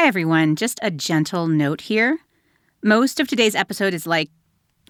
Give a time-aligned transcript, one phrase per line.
[0.00, 0.56] Hi, everyone.
[0.56, 2.18] Just a gentle note here.
[2.82, 4.30] Most of today's episode is like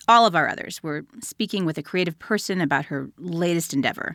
[0.07, 0.85] all of our others.
[0.85, 4.15] We're speaking with a creative person about her latest endeavor.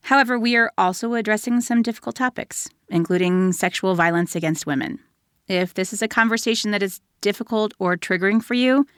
[0.00, 4.98] However, we are also addressing some difficult topics, including sexual violence against women.
[5.46, 8.88] If this is a conversation that is difficult or triggering for you,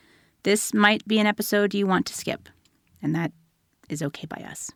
[0.45, 2.49] this might be an episode you want to skip,
[3.03, 3.33] and that
[3.91, 4.71] is okay by us.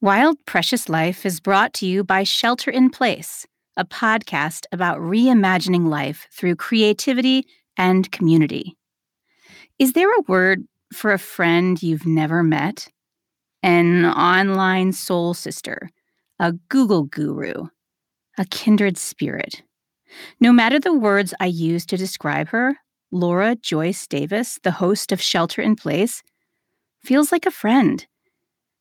[0.00, 3.44] Wild Precious Life is brought to you by Shelter in Place
[3.76, 7.46] a podcast about reimagining life through creativity
[7.76, 8.76] and community.
[9.78, 12.88] Is there a word for a friend you've never met?
[13.62, 15.90] An online soul sister,
[16.38, 17.68] a Google guru,
[18.38, 19.62] a kindred spirit.
[20.38, 22.76] No matter the words I use to describe her,
[23.10, 26.22] Laura Joyce Davis, the host of Shelter in Place,
[27.02, 28.06] feels like a friend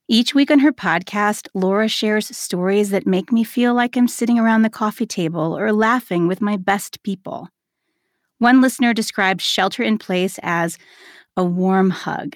[0.10, 4.38] each week on her podcast, Laura shares stories that make me feel like I'm sitting
[4.38, 7.48] around the coffee table or laughing with my best people.
[8.38, 10.78] One listener described Shelter in Place as
[11.38, 12.36] a warm hug.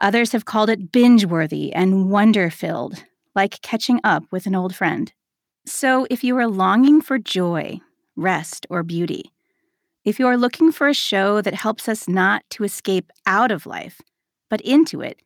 [0.00, 3.02] Others have called it binge worthy and wonder filled,
[3.34, 5.12] like catching up with an old friend.
[5.64, 7.80] So, if you are longing for joy,
[8.16, 9.32] rest, or beauty,
[10.04, 13.66] if you are looking for a show that helps us not to escape out of
[13.66, 14.00] life,
[14.48, 15.20] but into it,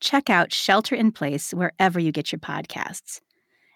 [0.00, 3.20] check out Shelter in Place wherever you get your podcasts.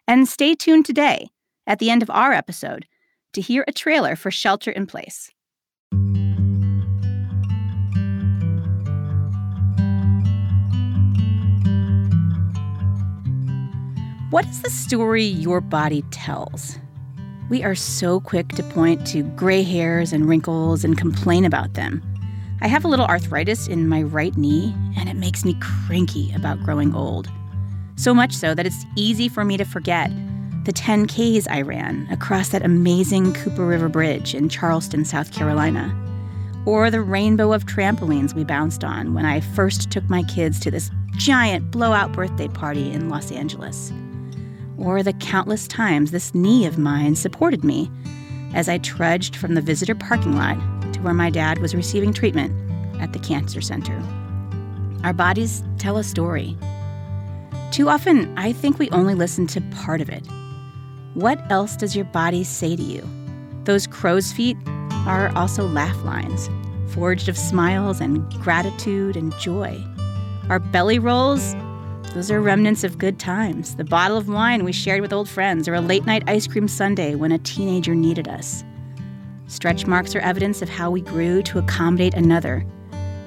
[0.09, 1.29] And stay tuned today,
[1.67, 2.87] at the end of our episode,
[3.33, 5.31] to hear a trailer for Shelter in Place.
[14.31, 16.77] What is the story your body tells?
[17.51, 22.03] We are so quick to point to gray hairs and wrinkles and complain about them.
[22.65, 26.63] I have a little arthritis in my right knee, and it makes me cranky about
[26.63, 27.29] growing old.
[27.97, 30.11] So much so that it's easy for me to forget
[30.65, 35.95] the 10 Ks I ran across that amazing Cooper River Bridge in Charleston, South Carolina,
[36.65, 40.71] or the rainbow of trampolines we bounced on when I first took my kids to
[40.71, 43.93] this giant blowout birthday party in Los Angeles,
[44.79, 47.91] or the countless times this knee of mine supported me
[48.55, 50.57] as I trudged from the visitor parking lot
[50.95, 52.64] to where my dad was receiving treatment
[53.01, 54.01] at the cancer center.
[55.03, 56.57] Our bodies tell a story.
[57.71, 60.27] Too often, I think we only listen to part of it.
[61.15, 63.09] What else does your body say to you?
[63.65, 64.57] Those crow's feet
[65.07, 66.49] are also laugh lines,
[66.93, 69.83] forged of smiles and gratitude and joy.
[70.49, 71.55] Our belly rolls,
[72.15, 73.75] those are remnants of good times.
[73.75, 76.69] The bottle of wine we shared with old friends, or a late night ice cream
[76.69, 78.63] sundae when a teenager needed us.
[79.49, 82.65] Stretch marks are evidence of how we grew to accommodate another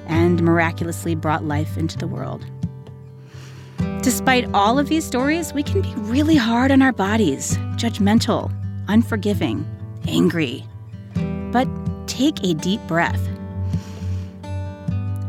[0.08, 2.44] and miraculously brought life into the world.
[4.02, 8.52] Despite all of these stories, we can be really hard on our bodies, judgmental,
[8.88, 9.66] unforgiving,
[10.06, 10.64] angry.
[11.52, 11.68] But
[12.06, 13.28] take a deep breath.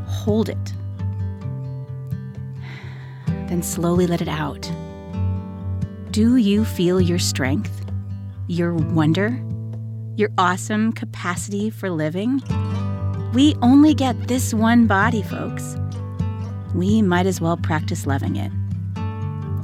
[0.08, 0.74] Hold it.
[3.48, 4.72] Then slowly let it out.
[6.12, 7.86] Do you feel your strength,
[8.48, 9.40] your wonder?
[10.20, 12.44] your awesome capacity for living.
[13.34, 15.78] We only get this one body, folks.
[16.74, 18.52] We might as well practice loving it.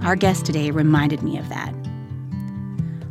[0.06, 1.74] Our guest today reminded me of that.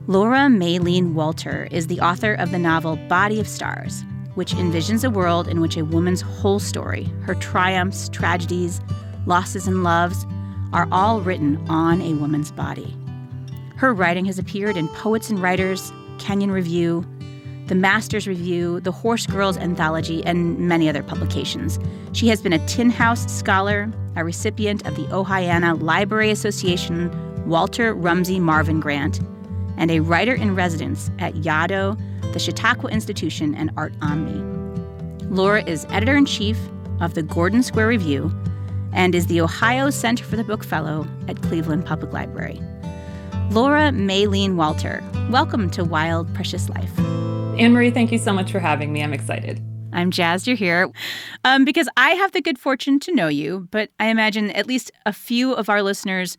[0.06, 4.04] Laura Maylene Walter is the author of the novel Body of Stars,
[4.36, 8.80] which envisions a world in which a woman's whole story, her triumphs, tragedies,
[9.26, 10.24] losses, and loves,
[10.72, 12.96] are all written on a woman's body.
[13.76, 17.04] Her writing has appeared in Poets and Writers, Kenyon Review,
[17.66, 21.78] the Masters Review, the Horse Girls Anthology, and many other publications.
[22.12, 27.10] She has been a Tin House Scholar, a recipient of the Ohioana Library Association
[27.46, 29.20] Walter Rumsey Marvin Grant,
[29.76, 31.98] and a writer in residence at Yaddo,
[32.32, 34.42] the Chautauqua Institution, and Art Omi.
[35.26, 36.58] Laura is editor in chief
[37.00, 38.32] of the Gordon Square Review
[38.92, 42.60] and is the Ohio Center for the Book Fellow at Cleveland Public Library.
[43.50, 47.23] Laura Maylene Walter, welcome to Wild Precious Life.
[47.58, 49.00] Anne Marie, thank you so much for having me.
[49.00, 49.62] I'm excited.
[49.92, 50.90] I'm jazzed you're here
[51.44, 54.90] um, because I have the good fortune to know you, but I imagine at least
[55.06, 56.36] a few of our listeners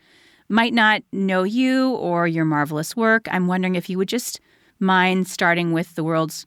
[0.49, 3.29] might not know you or your marvelous work.
[3.31, 4.41] I'm wondering if you would just
[4.79, 6.45] mind starting with the world's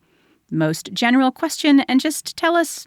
[0.50, 2.86] most general question and just tell us,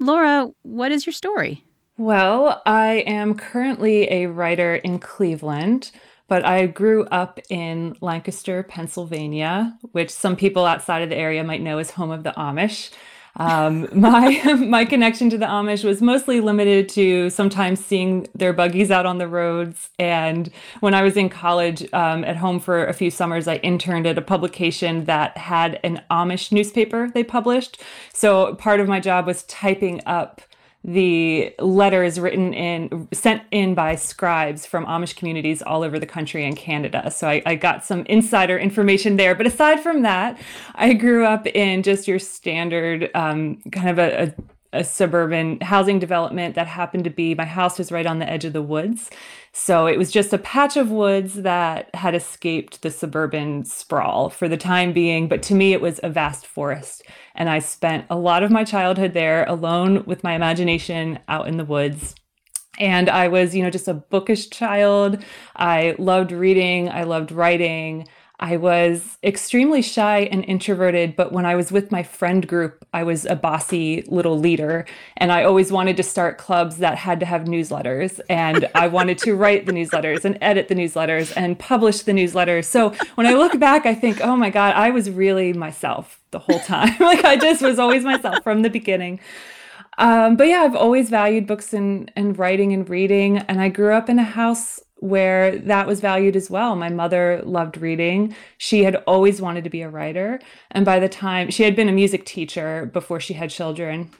[0.00, 1.64] Laura, what is your story?
[1.98, 5.92] Well, I am currently a writer in Cleveland
[6.32, 11.60] but I grew up in Lancaster, Pennsylvania, which some people outside of the area might
[11.60, 12.90] know as home of the Amish.
[13.36, 18.90] Um, my my connection to the Amish was mostly limited to sometimes seeing their buggies
[18.90, 19.90] out on the roads.
[19.98, 20.50] And
[20.80, 24.16] when I was in college, um, at home for a few summers, I interned at
[24.16, 27.78] a publication that had an Amish newspaper they published.
[28.14, 30.40] So part of my job was typing up
[30.84, 36.44] the letters written in sent in by scribes from Amish communities all over the country
[36.44, 37.10] and Canada.
[37.10, 39.36] So I, I, got some insider information there.
[39.36, 40.40] But aside from that,
[40.74, 44.34] I grew up in just your standard um, kind of a, a
[44.72, 48.44] a suburban housing development that happened to be my house was right on the edge
[48.44, 49.10] of the woods.
[49.52, 54.48] So it was just a patch of woods that had escaped the suburban sprawl for
[54.48, 55.28] the time being.
[55.28, 57.02] But to me, it was a vast forest.
[57.34, 61.56] And I spent a lot of my childhood there alone with my imagination out in
[61.56, 62.14] the woods.
[62.78, 65.22] And I was, you know, just a bookish child.
[65.56, 68.08] I loved reading, I loved writing.
[68.40, 73.04] I was extremely shy and introverted, but when I was with my friend group, I
[73.04, 74.84] was a bossy little leader.
[75.16, 78.20] And I always wanted to start clubs that had to have newsletters.
[78.28, 82.64] And I wanted to write the newsletters and edit the newsletters and publish the newsletters.
[82.64, 86.40] So when I look back, I think, oh my God, I was really myself the
[86.40, 86.96] whole time.
[87.00, 89.20] like I just was always myself from the beginning.
[89.98, 93.38] Um, but yeah, I've always valued books and, and writing and reading.
[93.38, 96.76] And I grew up in a house where that was valued as well.
[96.76, 98.36] My mother loved reading.
[98.56, 100.38] She had always wanted to be a writer.
[100.70, 104.12] And by the time she had been a music teacher before she had children,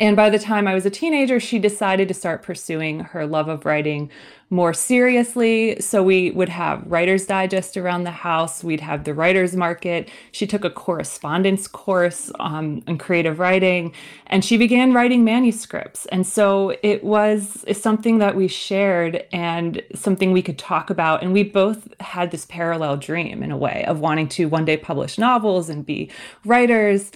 [0.00, 3.48] and by the time I was a teenager, she decided to start pursuing her love
[3.48, 4.10] of writing
[4.50, 5.80] more seriously.
[5.80, 8.62] So we would have Writer's Digest around the house.
[8.62, 10.08] We'd have the Writer's Market.
[10.32, 13.92] She took a correspondence course um, in creative writing,
[14.26, 16.06] and she began writing manuscripts.
[16.06, 21.22] And so it was something that we shared and something we could talk about.
[21.22, 24.76] And we both had this parallel dream in a way of wanting to one day
[24.76, 26.10] publish novels and be
[26.44, 27.10] writers.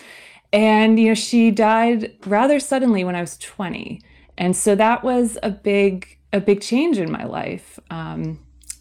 [0.52, 4.00] And, you know, she died rather suddenly when I was 20.
[4.38, 7.78] And so that was a big, a big change in my life.
[7.90, 8.38] Um,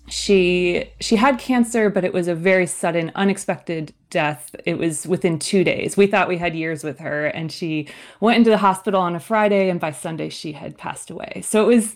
[0.09, 4.55] she she had cancer but it was a very sudden unexpected death.
[4.65, 5.97] It was within two days.
[5.97, 7.89] We thought we had years with her and she
[8.21, 11.41] went into the hospital on a friday and by sunday she had passed away.
[11.43, 11.93] So it was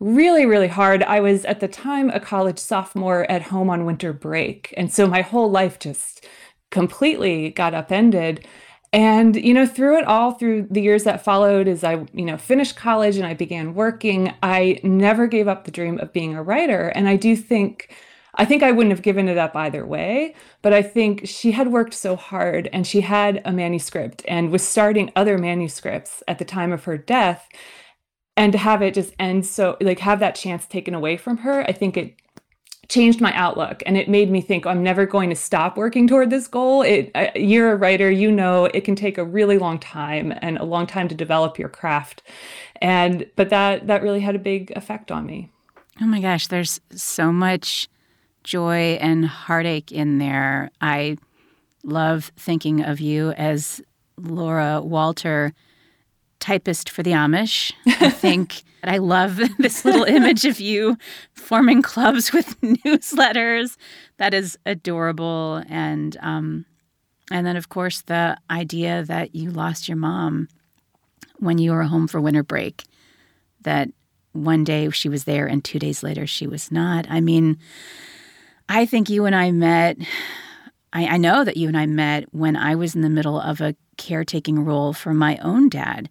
[0.00, 1.04] really really hard.
[1.04, 4.74] I was at the time a college sophomore at home on winter break.
[4.76, 6.26] And so my whole life just
[6.70, 8.44] completely got upended
[8.92, 12.36] and, you know, through it all, through the years that followed, as I, you know,
[12.36, 16.42] finished college and I began working, I never gave up the dream of being a
[16.42, 16.88] writer.
[16.88, 17.94] And I do think,
[18.34, 21.68] I think I wouldn't have given it up either way, but I think she had
[21.68, 26.44] worked so hard and she had a manuscript and was starting other manuscripts at the
[26.44, 27.48] time of her death.
[28.36, 31.62] And to have it just end so, like, have that chance taken away from her,
[31.62, 32.21] I think it
[32.88, 36.30] changed my outlook and it made me think I'm never going to stop working toward
[36.30, 36.82] this goal.
[36.82, 40.58] It uh, you're a writer, you know it can take a really long time and
[40.58, 42.22] a long time to develop your craft.
[42.80, 45.50] And but that that really had a big effect on me.
[46.00, 47.88] Oh my gosh, there's so much
[48.44, 50.70] joy and heartache in there.
[50.80, 51.18] I
[51.84, 53.80] love thinking of you as
[54.16, 55.54] Laura Walter
[56.42, 57.72] typist for the Amish.
[57.86, 60.98] I think I love this little image of you
[61.34, 63.76] forming clubs with newsletters.
[64.18, 66.66] That is adorable, and um,
[67.30, 70.48] and then of course the idea that you lost your mom
[71.38, 72.84] when you were home for winter break.
[73.62, 73.88] That
[74.32, 77.06] one day she was there and two days later she was not.
[77.08, 77.58] I mean,
[78.68, 79.96] I think you and I met.
[80.92, 83.60] I, I know that you and I met when I was in the middle of
[83.60, 86.10] a caretaking role for my own dad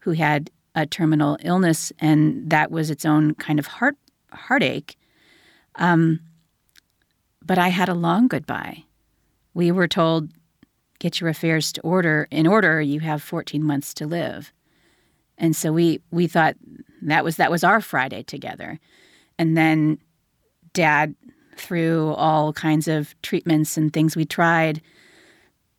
[0.00, 3.96] who had a terminal illness, and that was its own kind of heart
[4.32, 4.96] heartache.
[5.76, 6.20] Um,
[7.44, 8.84] but I had a long goodbye.
[9.54, 10.30] We were told,
[10.98, 12.80] "Get your affairs to order in order.
[12.80, 14.52] You have 14 months to live."
[15.38, 16.56] And so we we thought
[17.02, 18.78] that was that was our Friday together,
[19.38, 19.98] and then
[20.72, 21.14] Dad,
[21.56, 24.80] through all kinds of treatments and things we tried,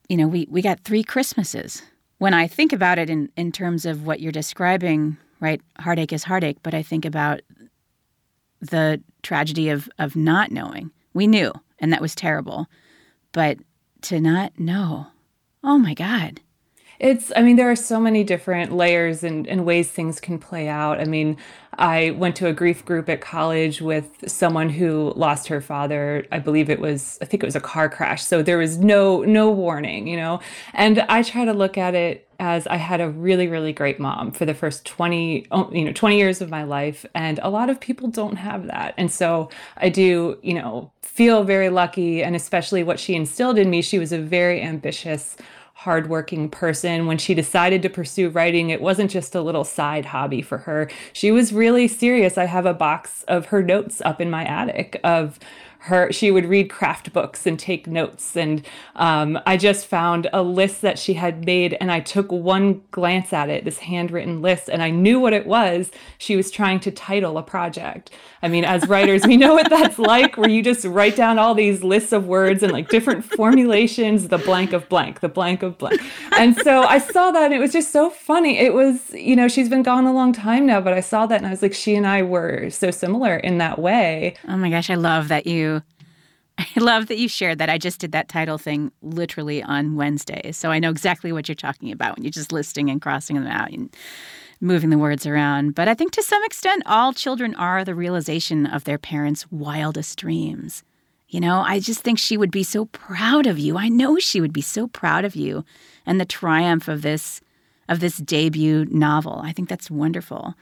[0.10, 1.82] you know, we we got three Christmases
[2.22, 6.24] when I think about it in, in terms of what you're describing, right, heartache is
[6.24, 7.42] heartache, but I think about
[8.60, 10.92] the tragedy of, of not knowing.
[11.16, 12.68] We knew, and that was terrible.
[13.32, 13.58] But
[14.01, 15.08] to not know,
[15.63, 16.42] oh my God.
[17.01, 20.67] It's, I mean, there are so many different layers and, and ways things can play
[20.67, 21.01] out.
[21.01, 21.36] I mean,
[21.79, 26.27] I went to a grief group at college with someone who lost her father.
[26.31, 28.24] I believe it was, I think it was a car crash.
[28.24, 30.41] So there was no, no warning, you know?
[30.74, 34.31] And I try to look at it as I had a really, really great mom
[34.31, 37.03] for the first 20, you know, 20 years of my life.
[37.15, 38.93] And a lot of people don't have that.
[38.98, 42.24] And so I do, you know, feel very lucky.
[42.24, 45.36] And especially what she instilled in me, she was a very ambitious,
[45.82, 47.08] hardworking person.
[47.08, 50.88] When she decided to pursue writing, it wasn't just a little side hobby for her.
[51.12, 52.38] She was really serious.
[52.38, 55.40] I have a box of her notes up in my attic of
[55.86, 58.38] her she would read craft books and take notes.
[58.38, 62.82] And um, i just found a list that she had made and i took one
[62.92, 66.80] glance at it this handwritten list and i knew what it was she was trying
[66.82, 68.12] to title a project.
[68.44, 71.56] I mean as writers we know what that's like where you just write down all
[71.56, 75.78] these lists of words and like different formulations the blank of blank the blank of
[75.78, 76.02] blank.
[76.34, 78.60] And so i saw that and it was just so funny.
[78.60, 81.38] It was you know she's been gone a long time now but i saw that
[81.38, 84.36] and i was like she and i were so similar in that way.
[84.48, 85.71] Oh my gosh i love that you
[86.75, 87.70] I love that you shared that.
[87.70, 90.51] I just did that title thing literally on Wednesday.
[90.51, 93.48] So I know exactly what you're talking about when you're just listing and crossing them
[93.48, 93.96] out and
[94.60, 95.75] moving the words around.
[95.75, 100.20] But I think to some extent, all children are the realization of their parents' wildest
[100.20, 100.84] dreams.
[101.30, 103.77] You know, I just think she would be so proud of you.
[103.77, 105.63] I know she would be so proud of you
[106.06, 107.41] and the triumph of this
[107.89, 109.41] of this debut novel.
[109.44, 110.53] I think that's wonderful.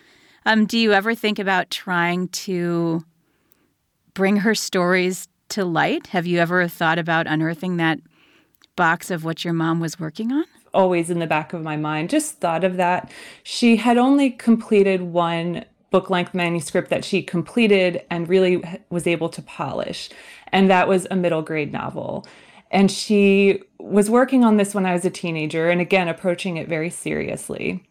[0.45, 3.03] Um, do you ever think about trying to
[4.15, 6.07] bring her stories to light?
[6.07, 7.99] Have you ever thought about unearthing that
[8.75, 10.45] box of what your mom was working on?
[10.73, 13.11] Always in the back of my mind, just thought of that.
[13.43, 19.29] She had only completed one book length manuscript that she completed and really was able
[19.29, 20.09] to polish,
[20.51, 22.25] and that was a middle grade novel.
[22.71, 26.67] And she was working on this when I was a teenager, and again, approaching it
[26.67, 27.83] very seriously.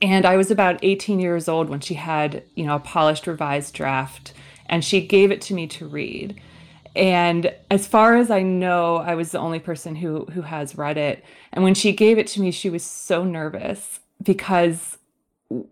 [0.00, 3.74] And I was about 18 years old when she had, you know, a polished revised
[3.74, 4.32] draft,
[4.66, 6.40] and she gave it to me to read.
[6.94, 10.96] And as far as I know, I was the only person who who has read
[10.96, 11.24] it.
[11.52, 14.98] And when she gave it to me, she was so nervous because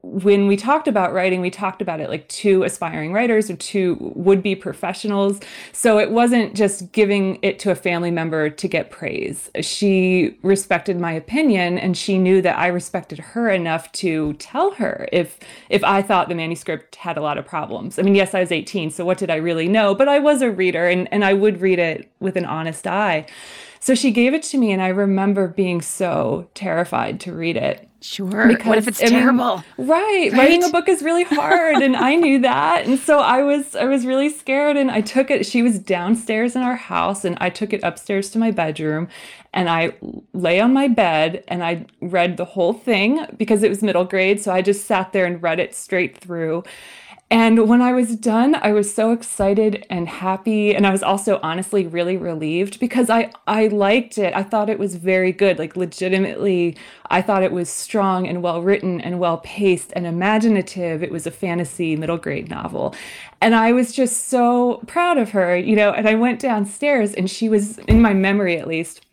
[0.03, 3.97] when we talked about writing, we talked about it like two aspiring writers or two
[4.01, 5.41] would be professionals.
[5.73, 9.51] So it wasn't just giving it to a family member to get praise.
[9.61, 15.09] She respected my opinion and she knew that I respected her enough to tell her
[15.13, 17.99] if if I thought the manuscript had a lot of problems.
[17.99, 19.95] I mean, yes, I was 18, so what did I really know?
[19.95, 23.27] But I was a reader and, and I would read it with an honest eye.
[23.83, 27.89] So she gave it to me, and I remember being so terrified to read it.
[28.01, 28.47] Sure.
[28.47, 29.65] Because what if it's I mean, terrible?
[29.77, 29.89] Right.
[30.31, 30.33] right.
[30.35, 33.87] Writing a book is really hard, and I knew that, and so I was I
[33.87, 35.45] was really scared, and I took it.
[35.45, 39.09] She was downstairs in our house, and I took it upstairs to my bedroom,
[39.53, 39.95] and I
[40.33, 44.41] lay on my bed and I read the whole thing because it was middle grade,
[44.41, 46.63] so I just sat there and read it straight through.
[47.33, 50.75] And when I was done, I was so excited and happy.
[50.75, 54.35] And I was also honestly really relieved because I, I liked it.
[54.37, 55.59] I thought it was very good.
[55.59, 61.03] Like, legitimately, I thought it was strong and well written and well paced and imaginative.
[61.03, 62.95] It was a fantasy middle grade novel.
[63.41, 65.91] And I was just so proud of her, you know.
[65.91, 69.07] And I went downstairs and she was, in my memory at least,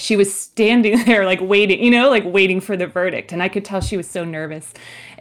[0.00, 3.48] she was standing there like waiting you know like waiting for the verdict and i
[3.48, 4.72] could tell she was so nervous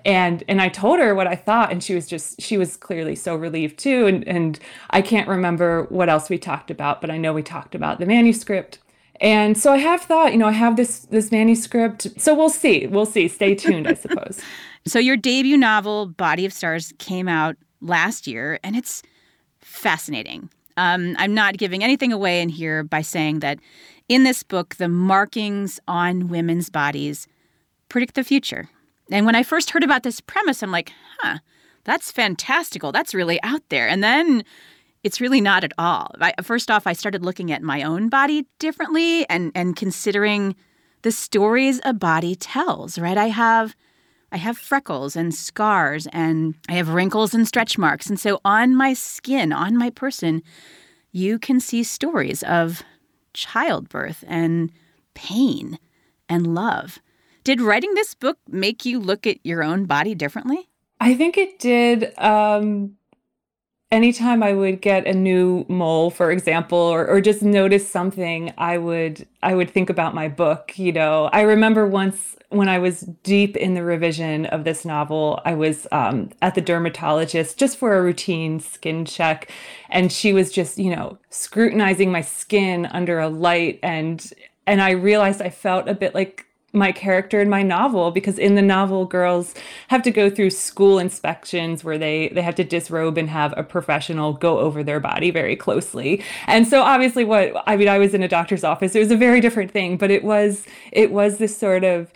[0.05, 3.15] and and I told her what I thought and she was just she was clearly
[3.15, 4.07] so relieved too.
[4.07, 4.59] And and
[4.91, 8.05] I can't remember what else we talked about but I know we talked about the
[8.05, 8.79] manuscript.
[9.21, 12.07] And so I have thought you know I have this this manuscript.
[12.19, 13.27] So we'll see we'll see.
[13.27, 14.41] Stay tuned I suppose.
[14.85, 19.03] So your debut novel Body of Stars came out last year and it's
[19.59, 20.49] fascinating.
[20.77, 23.59] Um, I'm not giving anything away in here by saying that
[24.07, 27.27] in this book the markings on women's bodies
[27.89, 28.69] predict the future
[29.11, 31.39] and when I first heard about this premise, I'm like, huh,
[31.83, 32.91] that's fantastical.
[32.91, 33.87] That's really out there.
[33.87, 34.43] And then
[35.03, 36.13] it's really not at all.
[36.19, 40.55] I, first off, I started looking at my own body differently and, and considering
[41.01, 43.17] the stories a body tells, right?
[43.17, 43.75] I have
[44.31, 48.07] I have freckles and scars and I have wrinkles and stretch marks.
[48.07, 50.43] And so on my skin, on my person,
[51.11, 52.83] you can see stories of
[53.33, 54.71] childbirth and
[55.15, 55.79] pain
[56.27, 56.99] and love.
[57.49, 60.69] Did writing this book make you look at your own body differently?
[60.99, 62.13] I think it did.
[62.19, 62.95] Um,
[63.91, 68.77] anytime I would get a new mole, for example, or, or just notice something, I
[68.77, 70.77] would I would think about my book.
[70.77, 75.41] You know, I remember once when I was deep in the revision of this novel,
[75.43, 79.49] I was um, at the dermatologist just for a routine skin check,
[79.89, 84.31] and she was just you know scrutinizing my skin under a light, and
[84.67, 88.55] and I realized I felt a bit like my character in my novel because in
[88.55, 89.55] the novel girls
[89.87, 93.63] have to go through school inspections where they they have to disrobe and have a
[93.63, 96.23] professional go over their body very closely.
[96.47, 99.17] And so obviously what i mean i was in a doctor's office it was a
[99.17, 102.11] very different thing but it was it was this sort of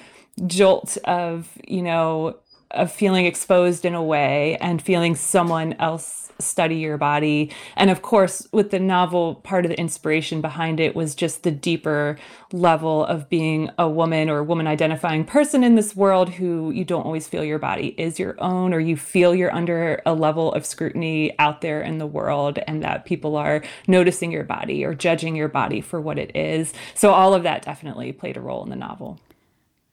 [0.47, 2.35] jolt of you know
[2.71, 7.51] of feeling exposed in a way and feeling someone else study your body.
[7.75, 11.51] And of course, with the novel, part of the inspiration behind it was just the
[11.51, 12.17] deeper
[12.51, 17.05] level of being a woman or woman identifying person in this world who you don't
[17.05, 20.65] always feel your body is your own, or you feel you're under a level of
[20.65, 25.35] scrutiny out there in the world, and that people are noticing your body or judging
[25.35, 26.73] your body for what it is.
[26.93, 29.19] So, all of that definitely played a role in the novel.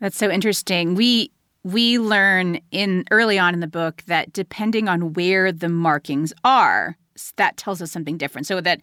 [0.01, 0.95] That's so interesting.
[0.95, 1.31] We
[1.63, 6.97] we learn in early on in the book that depending on where the markings are,
[7.37, 8.47] that tells us something different.
[8.47, 8.81] So that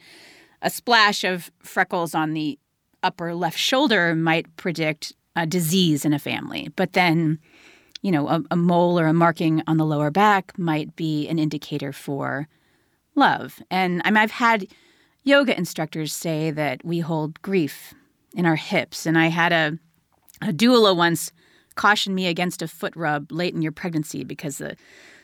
[0.61, 2.59] a splash of freckles on the
[3.03, 7.39] upper left shoulder might predict a disease in a family, but then,
[8.01, 11.37] you know, a, a mole or a marking on the lower back might be an
[11.37, 12.47] indicator for
[13.13, 13.61] love.
[13.69, 14.67] And I mean, I've had
[15.23, 17.93] yoga instructors say that we hold grief
[18.33, 19.77] in our hips, and I had a
[20.41, 21.31] a doula once
[21.77, 24.75] cautioned me against a foot rub late in your pregnancy because the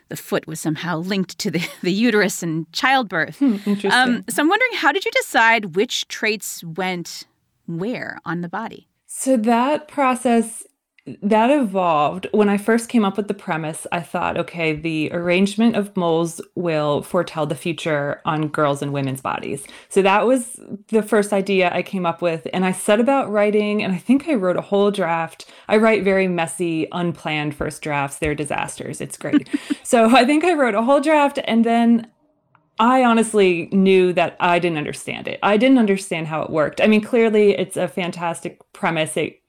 [0.10, 3.40] the foot was somehow linked to the, the uterus and childbirth.
[3.40, 3.92] Hmm, interesting.
[3.92, 7.24] Um, so I'm wondering, how did you decide which traits went
[7.66, 8.88] where on the body?
[9.08, 10.66] So that process
[11.22, 13.86] that evolved when I first came up with the premise.
[13.92, 19.20] I thought, okay, the arrangement of moles will foretell the future on girls and women's
[19.20, 19.68] bodies.
[19.90, 22.48] So that was the first idea I came up with.
[22.54, 25.46] And I set about writing, and I think I wrote a whole draft.
[25.68, 28.20] I write very messy, unplanned first drafts.
[28.20, 29.02] They're disasters.
[29.02, 29.50] It's great.
[29.84, 32.08] so I think I wrote a whole draft, and then
[32.80, 35.40] I honestly knew that I didn't understand it.
[35.44, 36.80] I didn't understand how it worked.
[36.80, 39.16] I mean, clearly it's a fantastic premise.
[39.18, 39.43] It,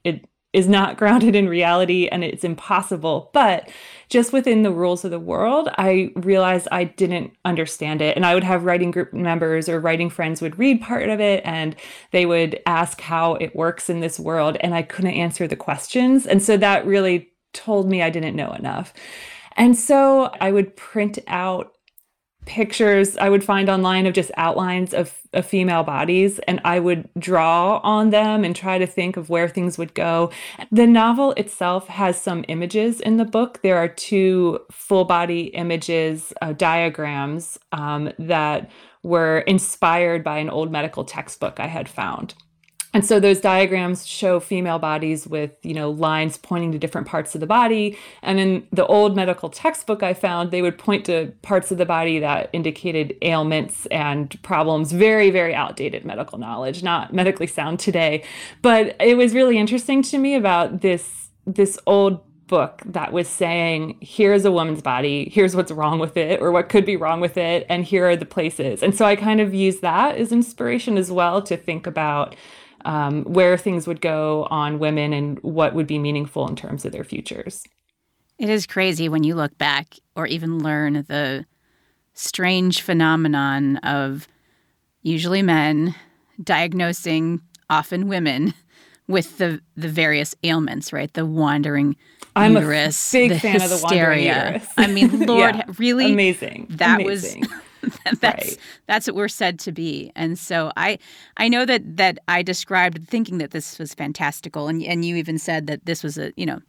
[0.55, 3.29] is not grounded in reality and it's impossible.
[3.33, 3.69] But
[4.09, 8.15] just within the rules of the world, I realized I didn't understand it.
[8.15, 11.43] And I would have writing group members or writing friends would read part of it
[11.45, 11.75] and
[12.11, 14.57] they would ask how it works in this world.
[14.61, 16.25] And I couldn't answer the questions.
[16.25, 18.93] And so that really told me I didn't know enough.
[19.57, 21.74] And so I would print out
[22.45, 27.09] pictures I would find online of just outlines of, of, female bodies, and I would
[27.17, 30.31] draw on them and try to think of where things would go.
[30.71, 33.61] The novel itself has some images in the book.
[33.61, 38.69] There are two full body images, uh, diagrams um, that
[39.03, 42.33] were inspired by an old medical textbook I had found.
[42.95, 47.35] And so those diagrams show female bodies with, you know, lines pointing to different parts
[47.35, 47.97] of the body.
[48.21, 51.85] And in the old medical textbook I found, they would point to parts of the
[51.85, 54.93] body that indicated ailments and problems.
[54.93, 58.23] Very, very outdated medical knowledge, not medically sound today.
[58.61, 63.97] But it was really interesting to me about this this old book that was saying
[64.01, 67.37] here's a woman's body here's what's wrong with it or what could be wrong with
[67.37, 70.95] it and here are the places and so i kind of use that as inspiration
[70.95, 72.35] as well to think about
[72.85, 76.91] um, where things would go on women and what would be meaningful in terms of
[76.91, 77.63] their futures.
[78.37, 81.45] It is crazy when you look back or even learn the
[82.13, 84.27] strange phenomenon of
[85.01, 85.95] usually men
[86.41, 88.53] diagnosing often women
[89.07, 91.13] with the the various ailments, right?
[91.13, 91.95] The wandering
[92.35, 93.75] I'm uterus, a big the fan hysteria.
[93.75, 94.73] of the wandering uterus.
[94.77, 96.67] I mean, Lord, yeah, really amazing.
[96.71, 97.41] That amazing.
[97.41, 97.49] was
[98.21, 98.57] that's right.
[98.87, 100.11] that's what we're said to be.
[100.15, 100.99] And so I
[101.37, 105.37] I know that that I described thinking that this was fantastical and and you even
[105.37, 106.61] said that this was a, you know,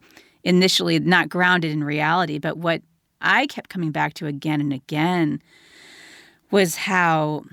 [0.43, 2.81] initially not grounded in reality, but what
[3.21, 5.41] I kept coming back to again and again
[6.51, 7.43] was how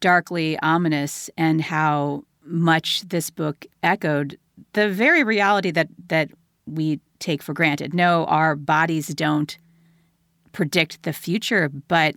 [0.00, 4.38] darkly ominous and how much this book echoed
[4.72, 6.30] the very reality that that
[6.66, 7.94] we take for granted.
[7.94, 9.56] No, our bodies don't
[10.52, 12.16] predict the future, but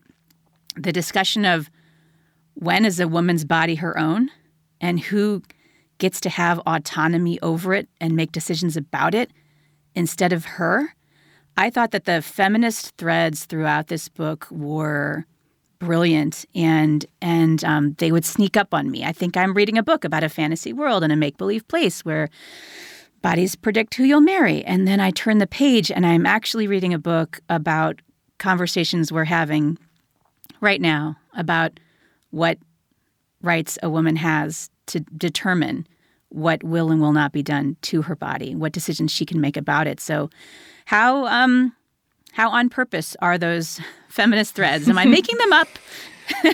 [0.76, 1.70] the discussion of
[2.54, 4.30] when is a woman's body her own
[4.80, 5.42] and who
[5.98, 9.32] gets to have autonomy over it and make decisions about it
[9.96, 10.94] instead of her.
[11.56, 15.26] I thought that the feminist threads throughout this book were
[15.80, 19.04] brilliant and and um, they would sneak up on me.
[19.04, 22.04] I think I'm reading a book about a fantasy world and a make believe place
[22.06, 22.30] where
[23.22, 26.94] bodies predict who you'll marry, and then I turn the page and I'm actually reading
[26.94, 28.02] a book about
[28.40, 29.78] conversations we're having
[30.64, 31.80] right now about
[32.32, 32.58] what
[33.42, 35.86] rights a woman has to determine
[36.30, 39.56] what will and will not be done to her body, what decisions she can make
[39.56, 40.00] about it.
[40.00, 40.30] So,
[40.86, 41.76] how um,
[42.32, 44.90] how on purpose are those feminist threads?
[44.90, 45.68] Am I making them up?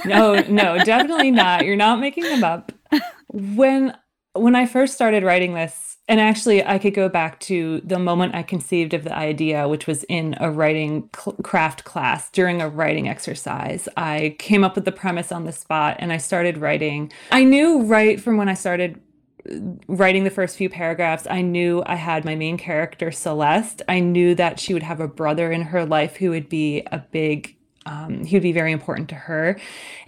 [0.06, 1.64] no, no, definitely not.
[1.66, 2.74] You're not making them up.
[3.32, 3.96] When
[4.34, 8.34] when I first started writing this, and actually, I could go back to the moment
[8.34, 11.08] I conceived of the idea, which was in a writing
[11.44, 13.88] craft class during a writing exercise.
[13.96, 17.12] I came up with the premise on the spot and I started writing.
[17.32, 19.00] I knew right from when I started
[19.48, 23.84] uh, writing the first few paragraphs, I knew I had my main character, Celeste.
[23.88, 26.98] I knew that she would have a brother in her life who would be a
[26.98, 27.56] big
[27.90, 29.60] Um, he would be very important to her.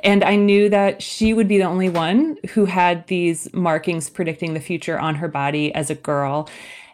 [0.04, 4.54] And I knew that she would be the only one who had these markings predicting
[4.54, 6.48] the future on her body as a girl.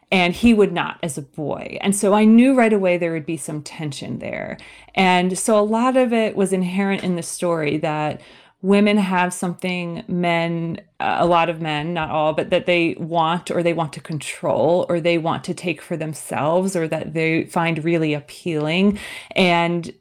[0.10, 1.78] And he would not as a boy.
[1.82, 4.58] And so I knew right away there would be some tension there.
[4.96, 8.22] And so a lot of it was inherent in the story that
[8.62, 13.62] women have something men a lot of men not all but that they want or
[13.62, 17.84] they want to control or they want to take for themselves or that they find
[17.84, 18.98] really appealing
[19.36, 19.94] and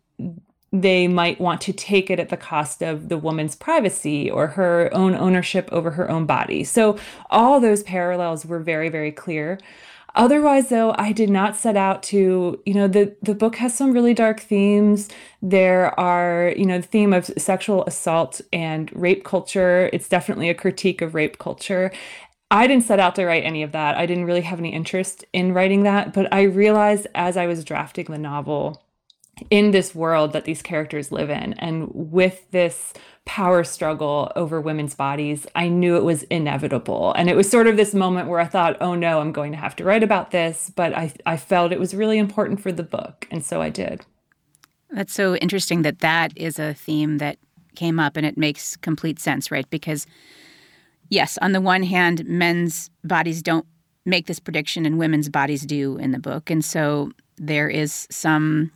[0.73, 4.91] they might want to take it at the cost of the woman's privacy or her
[4.93, 6.65] own ownership over her own body.
[6.65, 6.99] So
[7.31, 9.59] all those parallels were very very clear.
[10.17, 13.93] Otherwise, though, I did not set out to, you know, the, the book has some
[13.93, 15.11] really dark themes.
[15.43, 19.91] There are, you know, the theme of sexual assault and rape culture.
[19.93, 21.93] It's definitely a critique of rape culture.
[22.51, 23.99] I didn't set out to write any of that.
[23.99, 26.15] I didn't really have any interest in writing that.
[26.15, 28.86] But I realized as I was drafting the novel
[29.51, 32.95] in this world that these characters live in and with this
[33.27, 37.13] power struggle over women's bodies, I knew it was inevitable.
[37.15, 39.59] And it was sort of this moment where I thought, oh no, I'm going to
[39.59, 40.73] have to write about this.
[40.75, 43.27] But I, I felt it was really important for the book.
[43.31, 44.07] And so I did.
[44.91, 47.39] That's so interesting that that is a theme that
[47.75, 49.69] came up and it makes complete sense, right?
[49.69, 50.07] Because,
[51.11, 53.67] yes, on the one hand, men's bodies don't
[54.07, 56.49] make this prediction and women's bodies do in the book.
[56.49, 58.71] And so there is some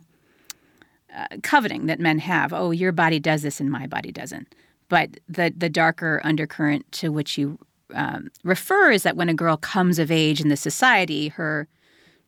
[1.15, 2.53] uh, coveting that men have.
[2.53, 4.53] Oh, your body does this and my body doesn't.
[4.89, 7.57] But the the darker undercurrent to which you
[7.93, 11.67] um, refer is that when a girl comes of age in the society, her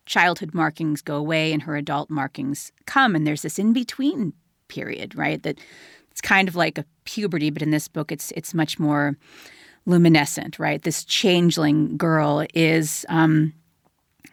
[0.05, 4.33] childhood markings go away and her adult markings come, and there's this in between
[4.67, 5.41] period, right?
[5.43, 5.59] That
[6.11, 9.17] it's kind of like a puberty, but in this book, it's it's much more
[9.85, 10.81] luminescent, right?
[10.81, 13.05] This changeling girl is.
[13.09, 13.53] Um,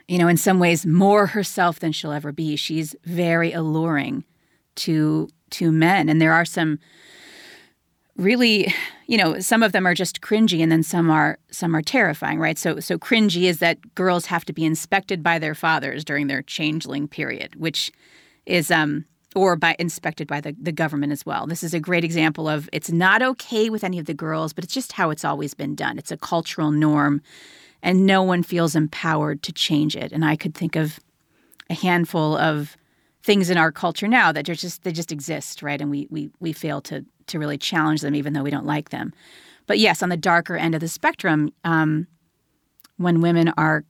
[0.09, 2.57] you know, in some ways, more herself than she'll ever be.
[2.57, 4.25] She's very alluring
[4.77, 6.79] to to men and there are some
[8.17, 8.73] really
[9.07, 12.39] you know some of them are just cringy and then some are some are terrifying
[12.39, 16.27] right so so cringy is that girls have to be inspected by their fathers during
[16.27, 17.91] their changeling period which
[18.47, 19.05] is um
[19.35, 21.47] or by inspected by the, the government as well.
[21.47, 24.65] This is a great example of it's not okay with any of the girls, but
[24.65, 25.99] it's just how it's always been done.
[25.99, 27.23] It's a cultural norm,
[27.83, 30.13] and no one feels empowered to change it.
[30.13, 30.99] And I could think of
[31.69, 32.77] a handful of
[33.23, 35.81] things in our culture now that just they just exist, right?
[35.81, 38.91] And we we we fail to to really challenge them, even though we don't like
[38.91, 39.13] them.
[39.67, 42.07] But yes, on the darker end of the spectrum, um,
[42.97, 43.85] when women are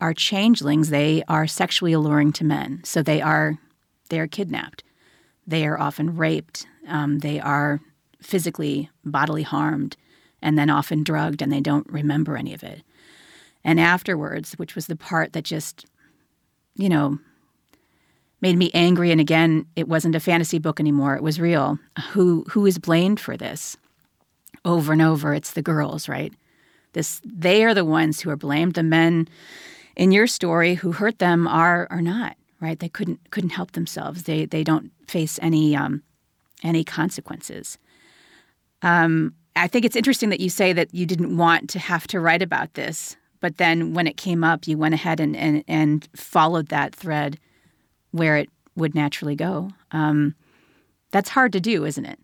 [0.00, 2.80] are changelings, they are sexually alluring to men.
[2.84, 3.58] So they are
[4.08, 4.82] they are kidnapped.
[5.46, 6.66] They are often raped.
[6.88, 7.80] Um, they are
[8.20, 9.96] physically bodily harmed,
[10.42, 12.82] and then often drugged, and they don't remember any of it.
[13.62, 15.86] And afterwards, which was the part that just,
[16.76, 17.18] you know,
[18.40, 21.78] made me angry and again it wasn't a fantasy book anymore it was real.
[22.10, 23.76] Who who is blamed for this?
[24.64, 26.32] Over and over it's the girls right?
[26.92, 28.74] This they are the ones who are blamed.
[28.74, 29.28] The men
[29.96, 32.78] in your story who hurt them are are not right?
[32.78, 34.24] They couldn't couldn't help themselves.
[34.24, 36.02] They they don't face any um
[36.62, 37.78] any consequences.
[38.82, 42.20] Um i think it's interesting that you say that you didn't want to have to
[42.20, 46.08] write about this but then when it came up you went ahead and and, and
[46.14, 47.38] followed that thread
[48.12, 49.70] where it would naturally go.
[49.92, 50.34] Um,
[51.10, 52.18] that's hard to do, isn't it?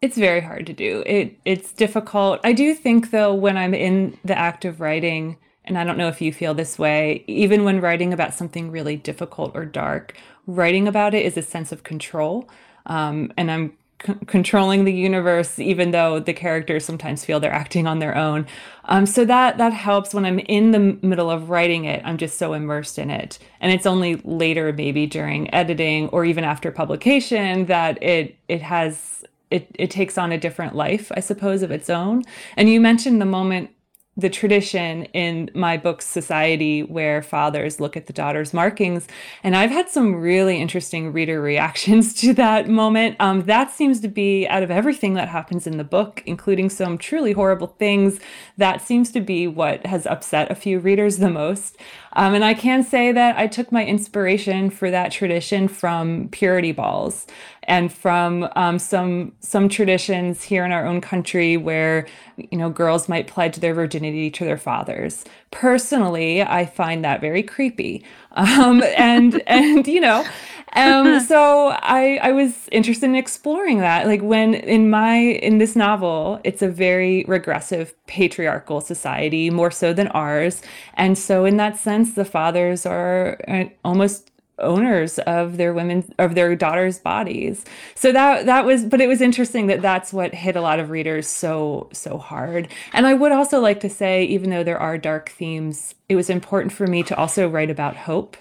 [0.00, 1.02] It's very hard to do.
[1.06, 2.40] It it's difficult.
[2.44, 6.08] I do think though when I'm in the act of writing, and I don't know
[6.08, 10.14] if you feel this way, even when writing about something really difficult or dark,
[10.46, 12.48] writing about it is a sense of control.
[12.86, 17.86] Um, and I'm c- controlling the universe, even though the characters sometimes feel they're acting
[17.86, 18.46] on their own.
[18.84, 22.02] Um, so that that helps when I'm in the middle of writing it.
[22.04, 26.44] I'm just so immersed in it, and it's only later, maybe during editing or even
[26.44, 31.62] after publication, that it it has it it takes on a different life, I suppose,
[31.62, 32.24] of its own.
[32.56, 33.70] And you mentioned the moment
[34.18, 39.06] the tradition in my book society where fathers look at the daughter's markings.
[39.44, 43.16] And i've had some really interesting reader reactions to that moment.
[43.20, 46.98] Um, that seems to be out of everything that happens in the book including some
[46.98, 48.18] truly horrible things.
[48.56, 51.76] That seems to be what has upset a few readers the most
[52.14, 56.72] um, and I can say that I took my inspiration for that tradition from purity
[56.72, 57.26] balls
[57.64, 63.08] and from um, some some traditions here in our own country where you know girls
[63.08, 65.24] might pledge their virginity to their fathers.
[65.50, 70.24] Personally, I find that very creepy, um, and and you know
[70.72, 74.06] um, so I I was interested in exploring that.
[74.06, 79.92] Like when in my in this novel, it's a very regressive patriarchal society, more so
[79.92, 80.62] than ours,
[80.94, 86.34] and so in that sense, the fathers are uh, almost owners of their women of
[86.34, 87.64] their daughters' bodies.
[87.94, 90.90] So that that was but it was interesting that that's what hit a lot of
[90.90, 92.68] readers so so hard.
[92.92, 96.30] And I would also like to say even though there are dark themes, it was
[96.30, 98.36] important for me to also write about hope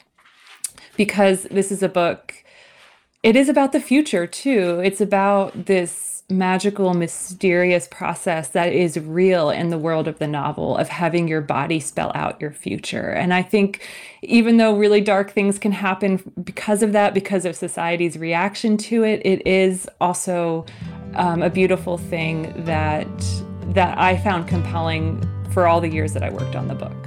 [0.97, 2.43] because this is a book
[3.23, 4.79] it is about the future too.
[4.83, 10.77] It's about this magical, mysterious process that is real in the world of the novel
[10.77, 13.09] of having your body spell out your future.
[13.09, 13.81] And I think
[14.21, 19.03] even though really dark things can happen because of that, because of society's reaction to
[19.03, 20.65] it, it is also
[21.15, 23.07] um, a beautiful thing that
[23.73, 27.06] that I found compelling for all the years that I worked on the book.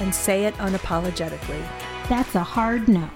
[0.00, 1.66] and say it unapologetically.
[2.08, 3.08] That's a hard no.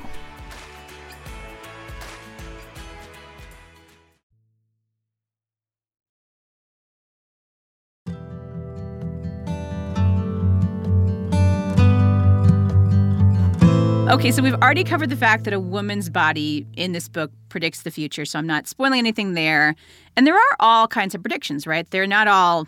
[14.09, 17.83] Okay, so we've already covered the fact that a woman's body in this book predicts
[17.83, 19.75] the future, so I'm not spoiling anything there.
[20.17, 21.91] And there are all kinds of predictions, right?
[21.91, 22.67] They're not all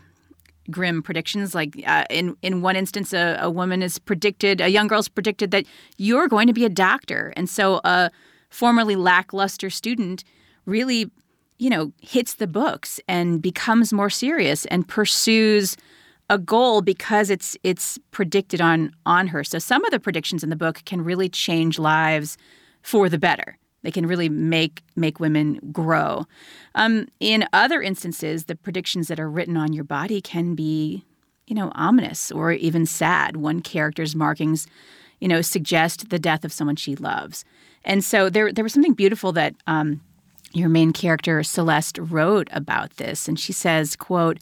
[0.71, 1.55] grim predictions.
[1.55, 5.51] Like uh, in in one instance, a, a woman is predicted, a young girl's predicted
[5.51, 8.11] that you're going to be a doctor, and so a
[8.51, 10.25] formerly lackluster student
[10.67, 11.11] really,
[11.59, 15.77] you know, hits the books and becomes more serious and pursues
[16.31, 19.43] a goal because it's it's predicted on on her.
[19.45, 22.37] So some of the predictions in the book can really change lives
[22.83, 23.59] for the better.
[23.83, 26.27] They can really make make women grow.
[26.75, 31.05] Um, in other instances, the predictions that are written on your body can be,
[31.47, 33.37] you know, ominous or even sad.
[33.37, 34.67] One character's markings,
[35.21, 37.45] you know, suggest the death of someone she loves,
[37.85, 40.01] and so there there was something beautiful that um,
[40.53, 44.39] your main character Celeste wrote about this, and she says, "quote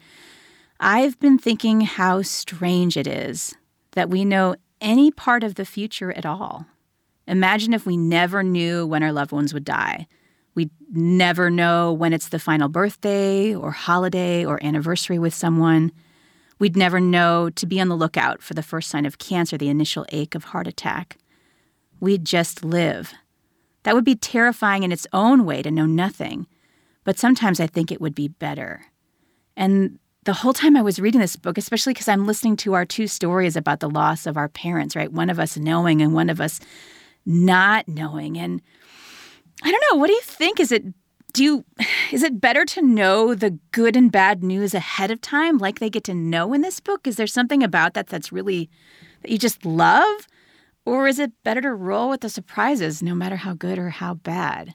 [0.81, 3.55] I've been thinking how strange it is
[3.93, 6.67] that we know any part of the future at all."
[7.27, 10.07] Imagine if we never knew when our loved ones would die.
[10.55, 15.93] We'd never know when it's the final birthday or holiday or anniversary with someone.
[16.59, 19.69] We'd never know to be on the lookout for the first sign of cancer, the
[19.69, 21.19] initial ache of heart attack.
[22.01, 23.13] We'd just live.
[23.83, 26.47] That would be terrifying in its own way to know nothing,
[27.05, 28.87] but sometimes I think it would be better.
[29.57, 32.85] And the whole time I was reading this book, especially because I'm listening to our
[32.85, 35.13] two stories about the loss of our parents, right?
[35.13, 36.61] One of us knowing and one of us
[37.27, 38.39] not knowing.
[38.39, 38.63] And
[39.63, 40.61] I don't know, what do you think?
[40.61, 40.85] Is it
[41.33, 41.65] do you
[42.11, 45.91] is it better to know the good and bad news ahead of time like they
[45.91, 47.07] get to know in this book?
[47.07, 48.71] Is there something about that that's really
[49.23, 50.27] that you just love?
[50.87, 54.15] Or is it better to roll with the surprises no matter how good or how
[54.15, 54.75] bad?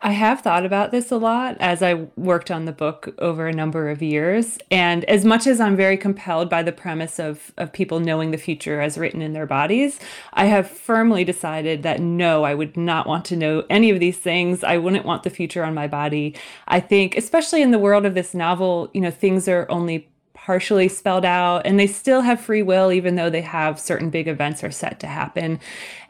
[0.00, 3.52] I have thought about this a lot as I worked on the book over a
[3.52, 4.56] number of years.
[4.70, 8.38] And as much as I'm very compelled by the premise of, of people knowing the
[8.38, 9.98] future as written in their bodies,
[10.34, 14.18] I have firmly decided that no, I would not want to know any of these
[14.18, 14.62] things.
[14.62, 16.36] I wouldn't want the future on my body.
[16.68, 20.86] I think, especially in the world of this novel, you know, things are only partially
[20.86, 24.62] spelled out and they still have free will, even though they have certain big events
[24.62, 25.58] are set to happen.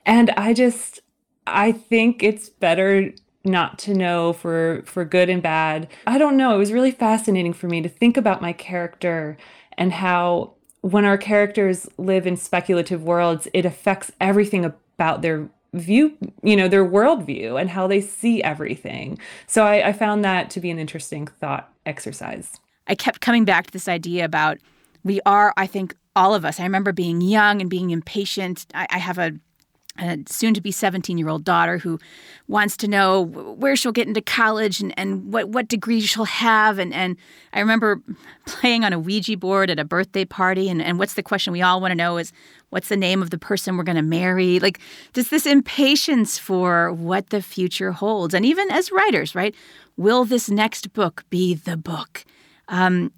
[0.05, 1.01] And I just,
[1.47, 3.15] I think it's better
[3.49, 5.89] not to know for for good and bad.
[6.07, 9.37] I don't know, it was really fascinating for me to think about my character
[9.77, 16.17] and how when our characters live in speculative worlds, it affects everything about their view,
[16.43, 19.19] you know, their worldview and how they see everything.
[19.47, 22.59] So I, I found that to be an interesting thought exercise.
[22.87, 24.59] I kept coming back to this idea about
[25.05, 26.59] we are, I think, all of us.
[26.59, 28.67] I remember being young and being impatient.
[28.75, 29.33] I, I have a
[29.99, 31.99] a soon to be 17 year old daughter who
[32.47, 36.79] wants to know where she'll get into college and, and what, what degree she'll have.
[36.79, 37.17] And, and
[37.53, 38.01] I remember
[38.47, 40.69] playing on a Ouija board at a birthday party.
[40.69, 42.33] And, and what's the question we all want to know is
[42.71, 44.61] what's the name of the person we're going to marry?
[44.61, 44.81] Like,
[45.13, 48.35] just this impatience for what the future holds.
[48.35, 49.55] And even as writers, right?
[49.97, 52.25] Will this next book be the book?
[52.69, 53.13] Um,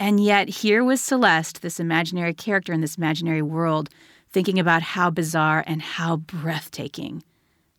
[0.00, 3.88] and yet, here was Celeste, this imaginary character in this imaginary world,
[4.34, 7.22] thinking about how bizarre and how breathtaking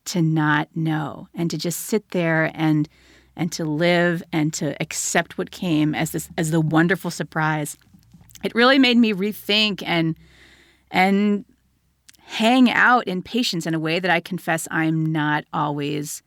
[0.06, 2.88] to not know and to just sit there and
[3.36, 7.78] and to live and to accept what came as this as the wonderful surprise.
[8.42, 10.16] It really made me rethink and
[10.90, 11.44] and
[12.22, 16.24] hang out in patience in a way that I confess I'm not always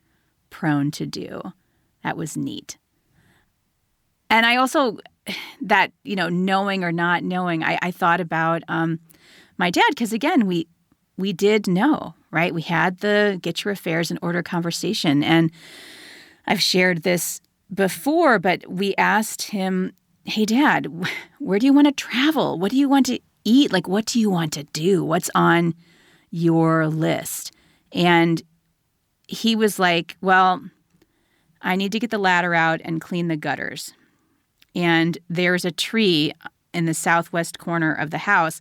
[0.50, 1.40] prone to do.
[2.04, 2.76] That was neat.
[4.28, 4.98] And I also
[5.62, 9.00] that, you know, knowing or not knowing, I, I thought about um,
[9.58, 10.66] my dad because again, we
[11.18, 12.54] we did know, right?
[12.54, 15.22] We had the get your affairs in order conversation.
[15.22, 15.50] And
[16.46, 17.40] I've shared this
[17.74, 19.92] before, but we asked him,
[20.24, 20.86] Hey, dad,
[21.38, 22.58] where do you want to travel?
[22.58, 23.72] What do you want to eat?
[23.72, 25.04] Like, what do you want to do?
[25.04, 25.74] What's on
[26.30, 27.52] your list?
[27.92, 28.42] And
[29.26, 30.62] he was like, Well,
[31.60, 33.92] I need to get the ladder out and clean the gutters.
[34.74, 36.32] And there's a tree
[36.72, 38.60] in the southwest corner of the house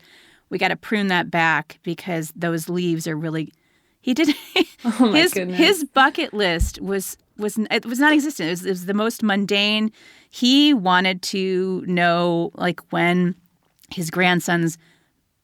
[0.50, 3.54] we got to prune that back because those leaves are really
[4.02, 4.30] he did
[4.86, 5.58] oh his goodness.
[5.58, 9.24] his bucket list was was it was not existent it was, it was the most
[9.24, 9.92] mundane.
[10.30, 13.36] He wanted to know like when
[13.90, 14.78] his grandson's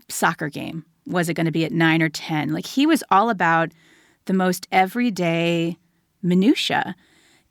[0.09, 3.29] soccer game was it going to be at 9 or 10 like he was all
[3.29, 3.71] about
[4.25, 5.77] the most everyday
[6.21, 6.95] minutia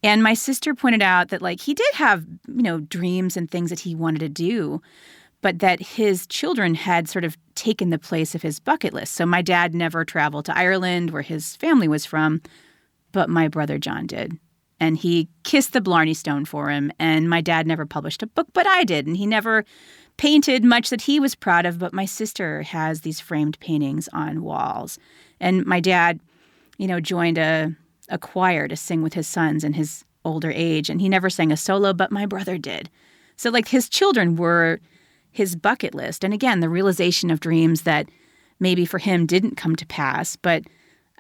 [0.03, 3.71] and my sister pointed out that like he did have you know dreams and things
[3.71, 4.81] that he wanted to do
[5.42, 9.14] but that his children had sort of taken the place of his bucket list.
[9.14, 12.40] So my dad never traveled to Ireland, where his family was from,
[13.11, 14.38] but my brother John did.
[14.81, 16.90] And he kissed the Blarney Stone for him.
[16.98, 19.07] And my dad never published a book, but I did.
[19.07, 19.64] And he never
[20.16, 24.42] painted much that he was proud of, but my sister has these framed paintings on
[24.42, 24.98] walls.
[25.40, 26.20] And my dad,
[26.78, 27.72] you know, joined a,
[28.09, 30.88] a choir to sing with his sons in his older age.
[30.88, 32.90] And he never sang a solo, but my brother did.
[33.37, 34.81] So, like, his children were
[35.33, 36.23] his bucket list.
[36.25, 38.09] And again, the realization of dreams that
[38.61, 40.37] maybe for him didn't come to pass.
[40.37, 40.64] But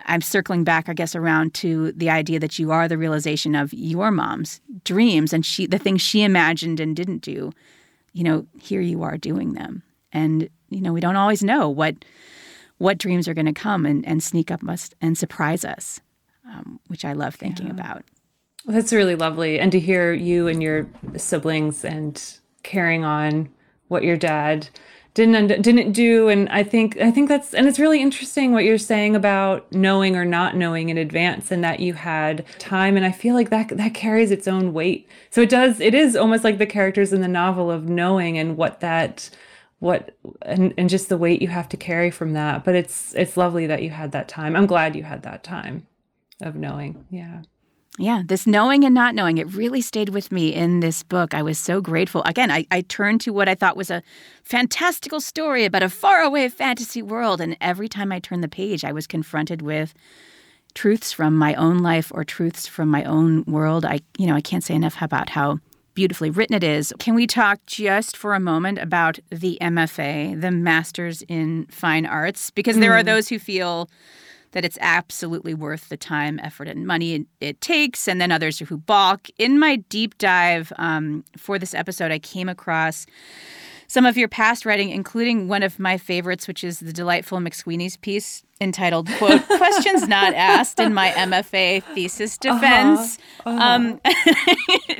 [0.04, 3.72] I'm circling back, I guess, around to the idea that you are the realization of
[3.72, 7.52] your mom's dreams and she the things she imagined and didn't do.
[8.12, 9.82] You know, here you are doing them.
[10.12, 11.96] And, you know, we don't always know what
[12.78, 16.00] what dreams are going to come and, and sneak up us and surprise us,
[16.50, 17.72] um, which I love thinking Yeah.
[17.72, 18.04] about.
[18.66, 19.58] Well, that's really lovely.
[19.60, 22.20] And to hear you and your siblings and
[22.64, 23.48] carrying on
[23.92, 24.68] what your dad
[25.14, 28.78] didn't didn't do and I think I think that's and it's really interesting what you're
[28.78, 33.12] saying about knowing or not knowing in advance and that you had time and I
[33.12, 35.06] feel like that that carries its own weight.
[35.28, 38.56] So it does it is almost like the characters in the novel of knowing and
[38.56, 39.28] what that
[39.80, 42.64] what and, and just the weight you have to carry from that.
[42.64, 44.56] But it's it's lovely that you had that time.
[44.56, 45.86] I'm glad you had that time
[46.40, 47.04] of knowing.
[47.10, 47.42] Yeah.
[47.98, 51.34] Yeah, this knowing and not knowing, it really stayed with me in this book.
[51.34, 52.22] I was so grateful.
[52.22, 54.02] Again, I, I turned to what I thought was a
[54.44, 57.40] fantastical story about a faraway fantasy world.
[57.40, 59.92] And every time I turned the page, I was confronted with
[60.74, 63.84] truths from my own life or truths from my own world.
[63.84, 65.58] I, you know, I can't say enough about how
[65.94, 66.94] beautifully written it is.
[66.98, 72.50] Can we talk just for a moment about the MFA, the Masters in Fine Arts?
[72.50, 73.06] Because there are mm.
[73.06, 73.90] those who feel
[74.52, 78.76] that it's absolutely worth the time, effort, and money it, takes, and then others who
[78.76, 79.28] balk.
[79.38, 83.06] In my deep dive um, for this episode, I came across
[83.92, 87.98] some of your past writing, including one of my favorites, which is the delightful McSweeney's
[87.98, 93.18] piece entitled "quote Questions Not Asked" in my MFA thesis defense.
[93.44, 94.00] Um,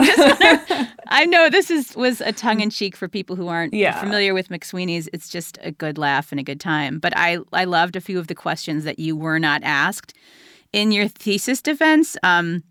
[0.05, 3.72] just wanna- I know this is was a tongue in cheek for people who aren't
[3.72, 3.98] Yeah.
[3.98, 5.09] familiar with McSweeney's.
[5.14, 6.98] It's just a good laugh and a good time.
[6.98, 10.12] But I I loved a few of the questions that you were not asked
[10.74, 12.14] in your thesis defense.
[12.22, 12.62] Um,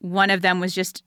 [0.00, 1.02] one of them was just,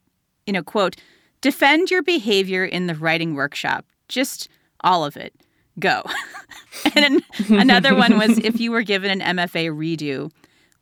[0.47, 0.95] you know, quote,
[1.41, 3.85] defend your behavior in the writing workshop.
[4.07, 4.47] Just
[4.85, 5.33] all of it.
[5.77, 6.03] Go.
[6.95, 10.31] and then another one was if you were given an MFA redo,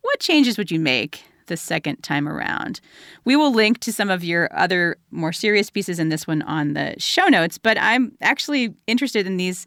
[0.02, 2.80] what changes would you make the second time around?
[3.26, 6.74] We will link to some of your other more serious pieces in this one on
[6.74, 9.66] the show notes, but I'm actually interested in these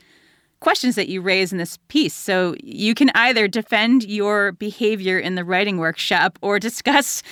[0.61, 2.15] questions that you raise in this piece.
[2.15, 7.23] So you can either defend your behavior in the writing workshop or discuss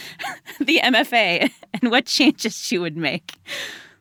[0.60, 3.34] the MFA and what changes you would make.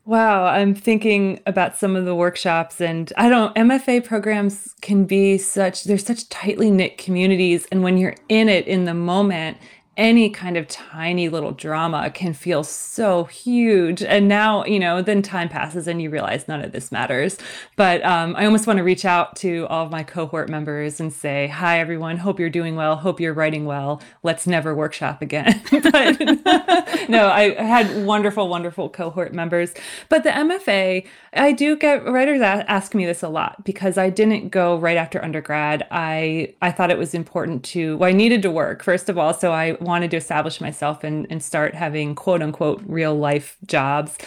[0.06, 5.38] Wow, I'm thinking about some of the workshops and I don't MFA programs can be
[5.38, 9.58] such they're such tightly knit communities and when you're in it in the moment
[9.96, 14.02] any kind of tiny little drama can feel so huge.
[14.02, 17.38] And now, you know, then time passes and you realize none of this matters.
[17.76, 21.14] But um, I almost want to reach out to all of my cohort members and
[21.14, 22.18] say, Hi, everyone.
[22.18, 22.96] Hope you're doing well.
[22.96, 24.02] Hope you're writing well.
[24.24, 25.62] Let's never workshop again.
[25.72, 26.20] but
[27.10, 29.74] no, I had wonderful, wonderful cohort members.
[30.10, 31.06] But the MFA,
[31.36, 35.24] I do get writers ask me this a lot because I didn't go right after
[35.24, 35.88] undergrad.
[35.90, 39.34] I, I thought it was important to, well, I needed to work, first of all.
[39.34, 44.18] So I wanted to establish myself and, and start having quote unquote real life jobs.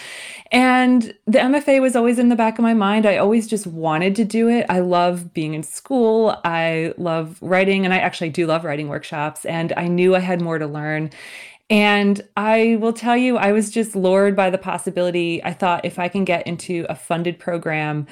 [0.53, 3.07] And the MFA was always in the back of my mind.
[3.07, 4.67] I always just wanted to do it.
[4.69, 6.41] I love being in school.
[6.45, 9.45] I love writing, and I actually do love writing workshops.
[9.45, 11.11] And I knew I had more to learn.
[11.69, 15.43] And I will tell you, I was just lured by the possibility.
[15.43, 18.07] I thought if I can get into a funded program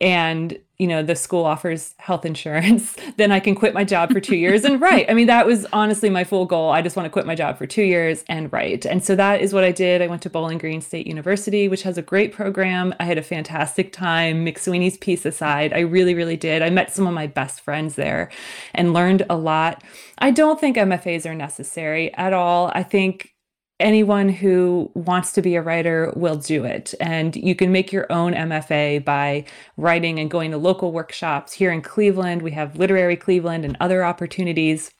[0.00, 4.20] and you know the school offers health insurance then i can quit my job for
[4.20, 4.64] two years.
[4.64, 6.70] And write i mean that was honestly my full goal.
[6.70, 9.40] I just want to quit my job for two years and write and so that
[9.40, 10.02] is what i did.
[10.02, 12.94] I went to bowling green state university which has a great program.
[13.00, 15.72] I had a fantastic time mcsweeney's piece aside.
[15.72, 16.62] I really really did.
[16.62, 18.30] I met some of my best friends there
[18.74, 19.82] and learned a lot.
[20.18, 22.70] I don't think mfas are necessary at all.
[22.74, 23.34] I think
[23.80, 26.94] anyone who wants to be a writer will do it.
[27.00, 29.44] And you can make your own MFA by
[29.76, 31.52] writing and going to local workshops.
[31.52, 34.90] Here in Cleveland, we have Literary Cleveland and other opportunities.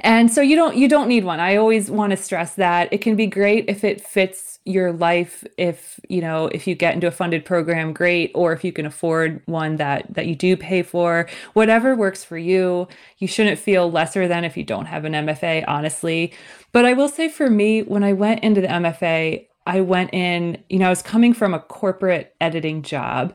[0.00, 1.40] And so you don't you don't need one.
[1.40, 5.44] I always want to stress that it can be great if it fits your life
[5.56, 8.84] if you know if you get into a funded program great or if you can
[8.84, 13.90] afford one that that you do pay for whatever works for you you shouldn't feel
[13.90, 16.32] lesser than if you don't have an MFA honestly
[16.72, 20.62] but I will say for me when I went into the MFA I went in
[20.68, 23.34] you know I was coming from a corporate editing job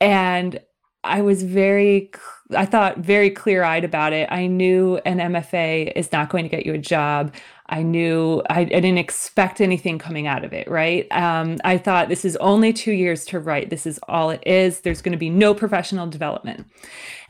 [0.00, 0.58] and
[1.04, 2.10] I was very
[2.56, 4.28] I thought very clear-eyed about it.
[4.30, 7.32] I knew an MFA is not going to get you a job.
[7.70, 11.10] I knew I, I, didn't expect anything coming out of it, right?
[11.12, 13.70] Um, I thought this is only two years to write.
[13.70, 14.80] This is all it is.
[14.80, 16.66] There's going to be no professional development.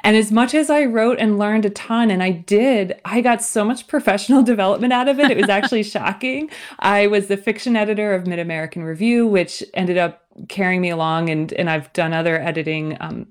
[0.01, 3.43] And as much as I wrote and learned a ton, and I did, I got
[3.43, 5.31] so much professional development out of it.
[5.31, 6.51] It was actually shocking.
[6.79, 11.29] I was the fiction editor of Mid American Review, which ended up carrying me along,
[11.29, 13.27] and and I've done other editing um,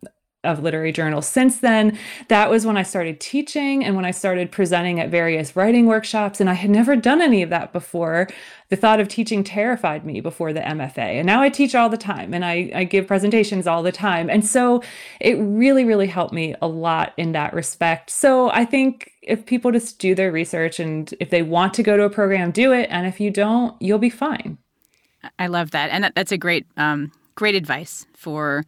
[0.45, 1.97] of literary journals since then.
[2.29, 6.39] That was when i started teaching and when i started presenting at various writing workshops
[6.39, 8.27] and i had never done any of that before.
[8.69, 11.97] The thought of teaching terrified me before the mfa and now i teach all the
[11.97, 14.81] time and i, I give presentations all the time and so
[15.19, 18.09] it really really helped me a lot in that respect.
[18.09, 21.97] So i think if people just do their research and if they want to go
[21.97, 24.57] to a program do it and if you don't you'll be fine.
[25.37, 28.63] I love that and that's a great um, great advice for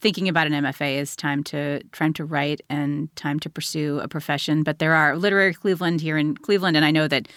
[0.00, 4.08] thinking about an MFA is time to trying to write and time to pursue a
[4.08, 4.62] profession.
[4.62, 7.28] But there are literary Cleveland here in Cleveland, and I know that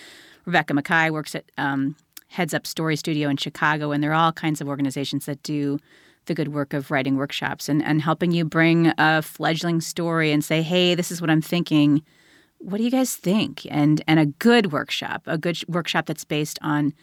[0.46, 1.96] Rebecca Makkai works at um,
[2.28, 5.80] heads up Story Studio in Chicago, and there are all kinds of organizations that do
[6.26, 10.46] the good work of writing workshops and, and helping you bring a fledgling story and
[10.46, 12.04] say, hey, this is what I'm thinking.
[12.60, 13.66] What do you guys think?
[13.72, 16.94] And and a good workshop, a good workshop that's based on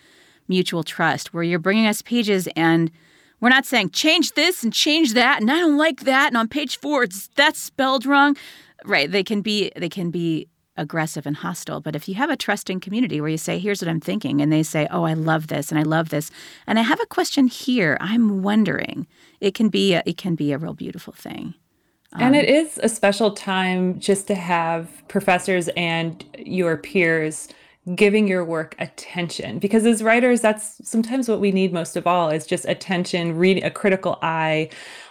[0.47, 2.93] mutual trust, where you're bringing us pages and
[3.41, 6.29] we're not saying change this and change that, and I don't like that.
[6.29, 8.37] And on page four, it's that's spelled wrong.
[8.85, 9.11] Right?
[9.11, 11.81] They can be they can be aggressive and hostile.
[11.81, 14.53] But if you have a trusting community where you say, "Here's what I'm thinking," and
[14.53, 16.31] they say, "Oh, I love this and I love this,"
[16.67, 19.07] and I have a question here, I'm wondering,
[19.41, 21.55] it can be a, it can be a real beautiful thing.
[22.13, 27.49] Um, and it is a special time just to have professors and your peers
[27.95, 29.59] giving your work attention.
[29.59, 33.65] Because as writers that's sometimes what we need most of all is just attention reading
[33.65, 34.71] a critical eye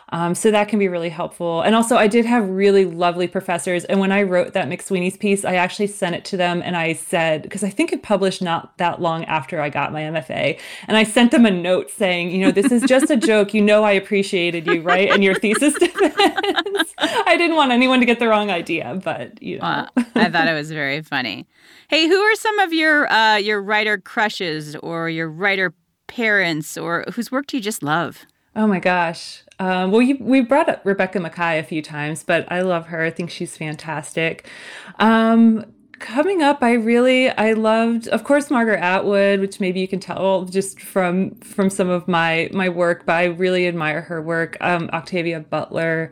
[0.09, 1.61] um, so that can be really helpful.
[1.61, 3.83] And also, I did have really lovely professors.
[3.85, 6.93] And when I wrote that McSweeney's piece, I actually sent it to them and I
[6.93, 10.59] said, because I think it published not that long after I got my MFA.
[10.87, 13.53] And I sent them a note saying, you know, this is just a joke.
[13.53, 15.11] You know, I appreciated you, right?
[15.11, 16.93] And your thesis defense.
[16.97, 19.87] I didn't want anyone to get the wrong idea, but, you know.
[19.95, 21.47] Well, I thought it was very funny.
[21.89, 25.73] Hey, who are some of your uh, your writer crushes or your writer
[26.07, 28.25] parents or whose work do you just love?
[28.57, 29.43] Oh my gosh.
[29.59, 33.03] Um, well, you, we brought up Rebecca Makkai a few times, but I love her.
[33.03, 34.49] I think she's fantastic.
[34.97, 35.63] Um,
[35.99, 40.45] coming up, I really I loved, of course, Margaret Atwood, which maybe you can tell
[40.45, 44.57] just from from some of my my work, but I really admire her work.
[44.59, 46.09] Um, Octavia Butler.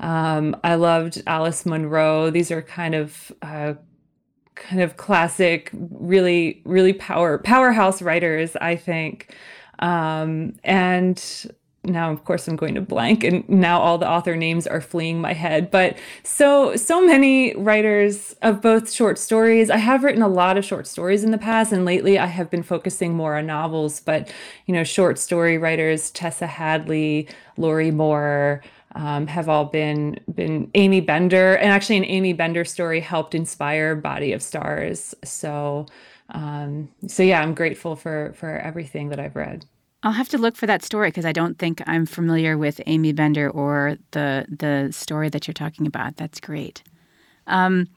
[0.00, 2.30] Um, I loved Alice Munro.
[2.30, 3.74] These are kind of uh,
[4.54, 8.56] kind of classic, really really power powerhouse writers.
[8.56, 9.36] I think.
[9.78, 11.52] Um, and
[11.84, 15.20] now of course i'm going to blank and now all the author names are fleeing
[15.20, 15.70] my head.
[15.70, 19.70] But so so many writers of both short stories.
[19.70, 22.50] I have written a lot of short stories in the past and lately i have
[22.50, 24.00] been focusing more on novels.
[24.00, 24.32] But
[24.66, 28.62] you know short story writers tessa hadley lorrie moore
[28.94, 31.54] um, have all been been amy bender.
[31.56, 35.14] And actually an amy bender story helped inspire body of stars.
[35.24, 35.86] So
[36.30, 39.66] um, so yeah i'm grateful for for everything that i've read
[40.02, 43.12] I'll have to look for that story because I don't think I'm familiar with Amy
[43.12, 46.16] Bender or the the story that you're talking about.
[46.16, 46.82] That's great.
[47.46, 47.88] Um,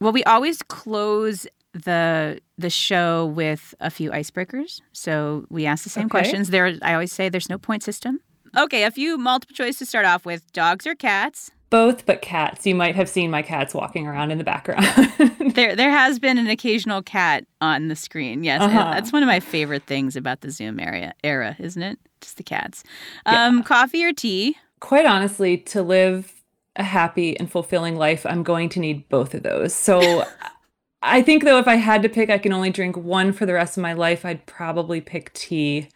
[0.00, 4.80] well, we always close the the show with a few icebreakers.
[4.92, 6.10] So we ask the same okay.
[6.10, 6.50] questions.
[6.50, 8.20] There, I always say there's no point system.
[8.56, 11.50] Okay, a few multiple choice to start off with: dogs or cats?
[11.74, 12.64] Both but cats.
[12.64, 14.86] You might have seen my cats walking around in the background.
[15.56, 18.44] there there has been an occasional cat on the screen.
[18.44, 18.92] Yes, uh-huh.
[18.92, 21.98] that's one of my favorite things about the Zoom area era, isn't it?
[22.20, 22.84] Just the cats.
[23.26, 23.62] Um, yeah.
[23.64, 24.56] coffee or tea?
[24.78, 26.44] Quite honestly, to live
[26.76, 29.74] a happy and fulfilling life, I'm going to need both of those.
[29.74, 30.24] So
[31.02, 33.54] I think though if I had to pick I can only drink one for the
[33.54, 35.88] rest of my life, I'd probably pick tea,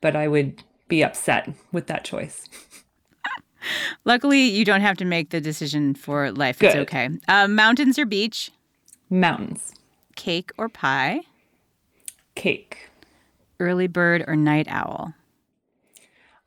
[0.00, 2.48] but I would be upset with that choice.
[4.04, 6.58] Luckily, you don't have to make the decision for life.
[6.58, 6.66] Good.
[6.68, 7.10] It's okay.
[7.28, 8.50] Uh, mountains or beach?
[9.10, 9.74] Mountains.
[10.16, 11.20] Cake or pie?
[12.34, 12.90] Cake.
[13.60, 15.14] Early bird or night owl?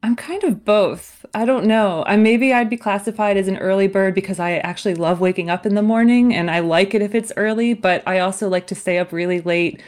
[0.04, 1.26] I'm kind of both.
[1.34, 2.04] I don't know.
[2.06, 5.66] I maybe I'd be classified as an early bird because I actually love waking up
[5.66, 8.76] in the morning and I like it if it's early, but I also like to
[8.76, 9.82] stay up really late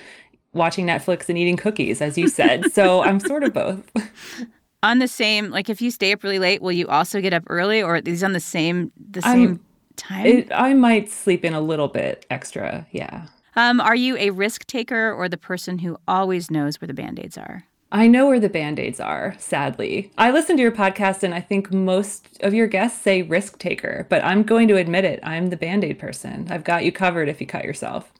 [0.51, 2.71] watching Netflix and eating cookies as you said.
[2.73, 3.89] so I'm sort of both.
[4.83, 7.43] on the same like if you stay up really late will you also get up
[7.47, 9.59] early or are these on the same the same I'm,
[9.95, 14.29] time it, i might sleep in a little bit extra yeah um, are you a
[14.29, 18.39] risk taker or the person who always knows where the band-aids are I know where
[18.39, 20.11] the band aids are, sadly.
[20.15, 24.05] I listen to your podcast and I think most of your guests say risk taker,
[24.09, 25.19] but I'm going to admit it.
[25.23, 26.45] I'm the band aid person.
[26.51, 28.11] I've got you covered if you cut yourself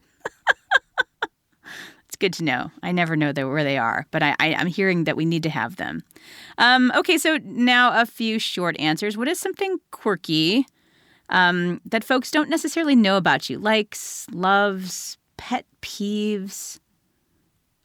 [2.20, 2.72] good to know.
[2.84, 5.78] I never know where they are, but I, am hearing that we need to have
[5.78, 6.04] them.
[6.58, 9.18] Um, okay, so now a few short answers.
[9.18, 10.66] What is something quirky
[11.30, 13.58] um, that folks don't necessarily know about you?
[13.58, 16.80] Likes, loves, pet peeves?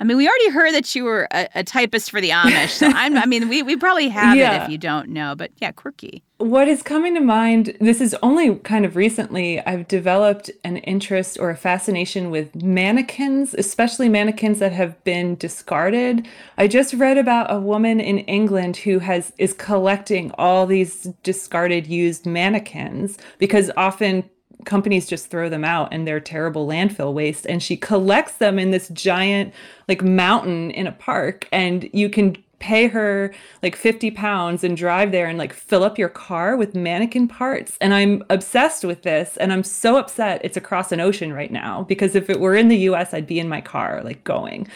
[0.05, 2.73] I mean, we already heard that you were a, a typist for the Amish.
[2.73, 4.61] So I'm, I mean, we, we probably have yeah.
[4.61, 6.23] it if you don't know, but yeah, quirky.
[6.37, 11.39] What is coming to mind, this is only kind of recently, I've developed an interest
[11.41, 16.29] or a fascination with mannequins, especially mannequins that have been discarded.
[16.59, 21.87] I just read about a woman in England who has is collecting all these discarded
[21.87, 24.29] used mannequins because often
[24.65, 28.71] companies just throw them out and they're terrible landfill waste and she collects them in
[28.71, 29.53] this giant
[29.89, 35.13] like mountain in a park and you can pay her like 50 pounds and drive
[35.13, 37.77] there and like fill up your car with mannequin parts.
[37.79, 39.37] And I'm obsessed with this.
[39.37, 42.69] And I'm so upset it's across an ocean right now because if it were in
[42.69, 44.67] the US, I'd be in my car like going.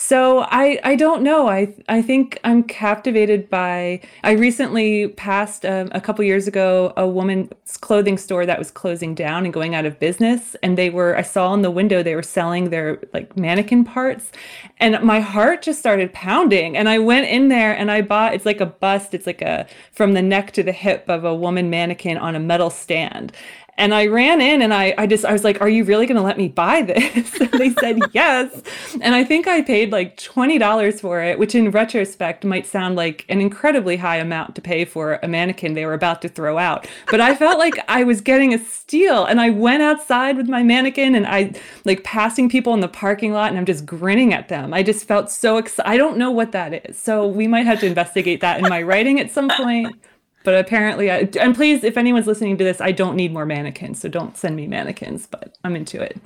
[0.00, 1.46] So I, I don't know.
[1.46, 4.00] I, I think I'm captivated by.
[4.24, 9.14] I recently passed um, a couple years ago a woman's clothing store that was closing
[9.14, 10.56] down and going out of business.
[10.62, 14.32] And they were, I saw in the window, they were selling their like mannequin parts.
[14.78, 16.78] And my heart just started pounding.
[16.78, 19.66] And I went in there and I bought it's like a bust, it's like a
[19.92, 23.32] from the neck to the hip of a woman mannequin on a metal stand.
[23.76, 26.16] And I ran in and I, I just, I was like, are you really going
[26.16, 27.34] to let me buy this?
[27.40, 28.62] and they said yes.
[29.00, 33.24] And I think I paid like $20 for it, which in retrospect might sound like
[33.28, 36.86] an incredibly high amount to pay for a mannequin they were about to throw out.
[37.10, 39.24] But I felt like I was getting a steal.
[39.24, 41.54] And I went outside with my mannequin and I
[41.84, 44.74] like passing people in the parking lot and I'm just grinning at them.
[44.74, 45.90] I just felt so excited.
[45.90, 46.98] I don't know what that is.
[46.98, 49.96] So we might have to investigate that in my writing at some point.
[50.42, 54.00] But apparently, I, and please, if anyone's listening to this, I don't need more mannequins,
[54.00, 55.26] so don't send me mannequins.
[55.26, 56.18] But I'm into it.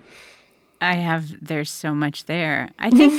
[0.80, 1.44] I have.
[1.44, 2.70] There's so much there.
[2.78, 3.12] I think.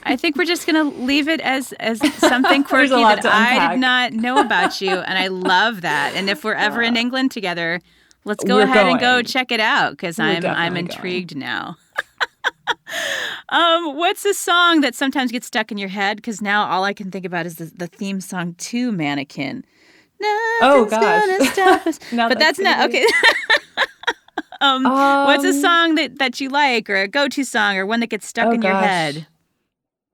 [0.04, 4.12] I think we're just gonna leave it as as something quirky that I did not
[4.14, 6.14] know about you, and I love that.
[6.16, 7.80] And if we're ever in England together,
[8.24, 8.92] let's go we're ahead going.
[8.92, 11.40] and go check it out because I'm I'm intrigued going.
[11.40, 11.76] now.
[13.48, 16.16] um, what's a song that sometimes gets stuck in your head?
[16.16, 19.64] Because now all I can think about is the, the theme song to Mannequin
[20.24, 21.98] oh gosh.
[22.12, 23.06] but that's not okay.
[24.60, 27.86] um, um, what's a um, song that, that you like or a go-to song or
[27.86, 28.70] one that gets stuck oh, in gosh.
[28.70, 29.26] your head?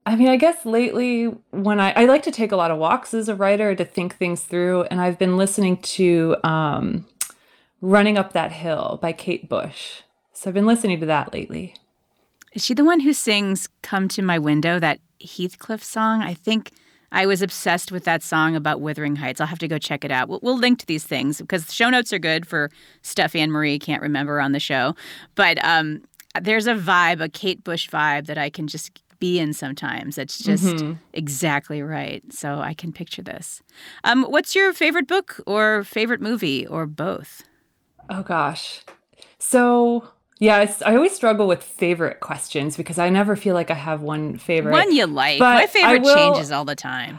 [0.06, 3.12] I mean, I guess lately when I, I like to take a lot of walks
[3.12, 7.06] as a writer to think things through, and I've been listening to um,
[7.82, 10.00] Running Up That Hill by Kate Bush.
[10.32, 11.74] So I've been listening to that lately.
[12.54, 16.22] Is she the one who sings Come to My Window, that Heathcliff song?
[16.22, 16.72] I think
[17.12, 19.40] I was obsessed with that song about Wuthering Heights.
[19.40, 20.28] I'll have to go check it out.
[20.28, 22.70] We'll, we'll link to these things because the show notes are good for
[23.02, 24.94] stuff Anne Marie can't remember on the show.
[25.34, 26.02] But um,
[26.40, 30.16] there's a vibe, a Kate Bush vibe that I can just be in sometimes.
[30.16, 30.92] That's just mm-hmm.
[31.12, 32.22] exactly right.
[32.32, 33.62] So I can picture this.
[34.04, 37.42] Um, what's your favorite book or favorite movie or both?
[38.10, 38.82] Oh gosh.
[39.38, 44.02] So yeah, I always struggle with favorite questions because I never feel like I have
[44.02, 44.72] one favorite.
[44.72, 45.40] One you like.
[45.40, 47.18] But My favorite will, changes all the time.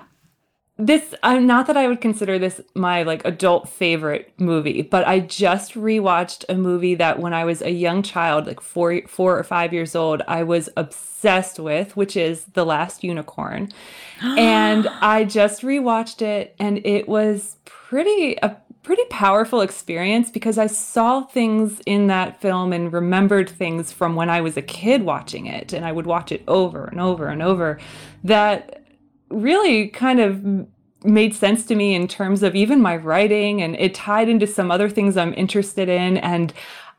[0.77, 5.19] This, I'm not that I would consider this my like adult favorite movie, but I
[5.19, 9.43] just rewatched a movie that when I was a young child, like four, four or
[9.43, 13.73] five years old, I was obsessed with, which is The Last Unicorn,
[14.21, 20.67] and I just rewatched it, and it was pretty a pretty powerful experience because I
[20.67, 25.45] saw things in that film and remembered things from when I was a kid watching
[25.45, 25.73] it.
[25.73, 27.79] And I would watch it over and over and over
[28.23, 28.83] that
[29.29, 30.67] really kind of
[31.03, 34.71] made sense to me in terms of even my writing and it tied into some
[34.71, 36.17] other things I'm interested in.
[36.17, 36.53] And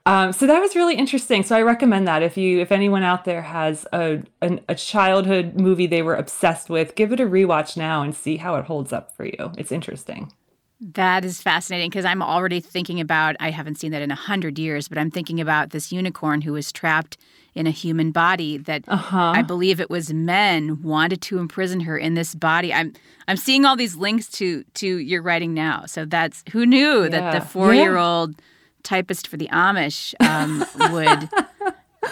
[0.07, 1.43] um, so that was really interesting.
[1.43, 5.61] So I recommend that if you, if anyone out there has a, a, a childhood
[5.61, 8.93] movie they were obsessed with, give it a rewatch now and see how it holds
[8.93, 9.53] up for you.
[9.59, 10.33] It's interesting.
[10.81, 14.59] That is fascinating because I'm already thinking about, I haven't seen that in a hundred
[14.59, 17.19] years, but I'm thinking about this unicorn who was trapped
[17.55, 19.33] in a human body that uh-huh.
[19.35, 22.73] I believe it was men wanted to imprison her in this body.
[22.73, 22.95] I'm
[23.29, 25.85] I'm seeing all these links to to your writing now.
[25.87, 27.09] So that's who knew yeah.
[27.09, 28.45] that the four year old yeah.
[28.83, 31.29] typist for the Amish um, would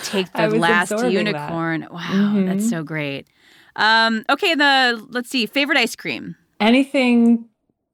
[0.03, 1.83] take the last unicorn.
[1.83, 1.93] That.
[1.93, 2.47] Wow, mm-hmm.
[2.47, 3.29] that's so great.
[3.77, 6.37] Um, okay, the let's see, favorite ice cream.
[6.61, 7.49] Anything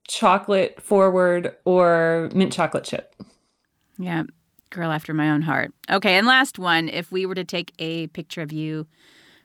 [0.09, 3.15] chocolate forward or mint chocolate chip.
[3.99, 4.25] Yeah,
[4.71, 5.73] girl after my own heart.
[5.91, 8.87] Okay, and last one if we were to take a picture of you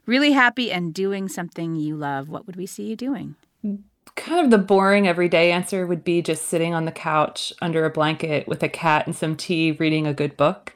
[0.06, 3.36] really happy and doing something you love, what would we see you doing?
[4.16, 7.90] Kind of the boring everyday answer would be just sitting on the couch under a
[7.90, 10.74] blanket with a cat and some tea reading a good book.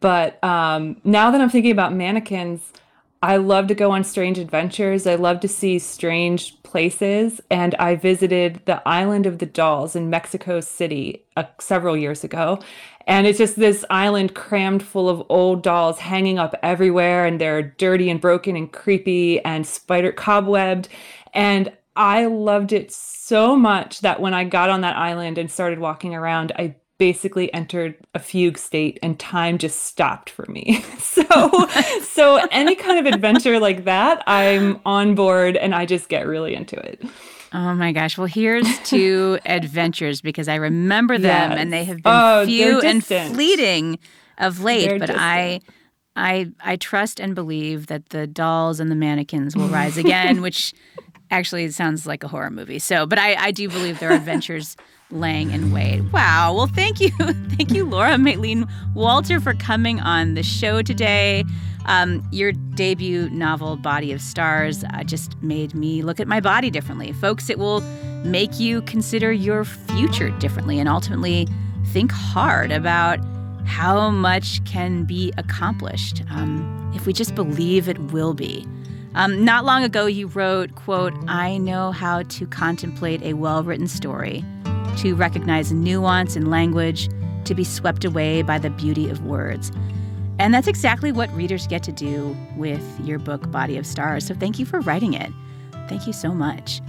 [0.00, 2.72] But um, now that I'm thinking about mannequins,
[3.22, 5.06] I love to go on strange adventures.
[5.06, 7.40] I love to see strange places.
[7.52, 12.58] And I visited the Island of the Dolls in Mexico City uh, several years ago.
[13.06, 17.26] And it's just this island crammed full of old dolls hanging up everywhere.
[17.26, 20.88] And they're dirty and broken and creepy and spider cobwebbed.
[21.32, 25.78] And I loved it so much that when I got on that island and started
[25.78, 26.74] walking around, I
[27.04, 30.80] basically entered a fugue state and time just stopped for me.
[30.98, 31.22] so
[32.02, 36.54] so any kind of adventure like that, I'm on board and I just get really
[36.54, 37.02] into it.
[37.52, 38.16] Oh my gosh.
[38.16, 41.60] Well, here's two adventures because I remember them yes.
[41.60, 43.98] and they have been oh, few and fleeting
[44.38, 45.22] of late, they're but distant.
[45.22, 45.60] I
[46.16, 50.72] I I trust and believe that the dolls and the mannequins will rise again, which
[51.30, 52.78] actually sounds like a horror movie.
[52.78, 54.74] So, but I I do believe there are adventures
[55.10, 56.12] Lang and Wade.
[56.12, 56.54] Wow.
[56.54, 57.10] Well, thank you.
[57.18, 61.44] thank you, Laura Maylene Walter, for coming on the show today.
[61.86, 66.70] Um, your debut novel, Body of Stars, uh, just made me look at my body
[66.70, 67.12] differently.
[67.12, 67.82] Folks, it will
[68.24, 71.46] make you consider your future differently and ultimately
[71.88, 73.18] think hard about
[73.66, 78.66] how much can be accomplished um, if we just believe it will be.
[79.14, 84.44] Um, not long ago, you wrote, quote, I know how to contemplate a well-written story
[84.98, 87.08] to recognize nuance in language,
[87.44, 89.70] to be swept away by the beauty of words.
[90.38, 94.26] And that's exactly what readers get to do with your book, Body of Stars.
[94.26, 95.30] So thank you for writing it.
[95.88, 96.80] Thank you so much.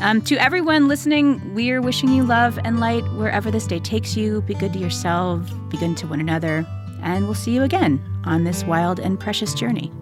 [0.00, 4.42] Um, to everyone listening, we're wishing you love and light wherever this day takes you.
[4.42, 5.40] Be good to yourself,
[5.70, 6.64] be good to one another,
[7.02, 9.92] and we'll see you again on this wild and precious journey.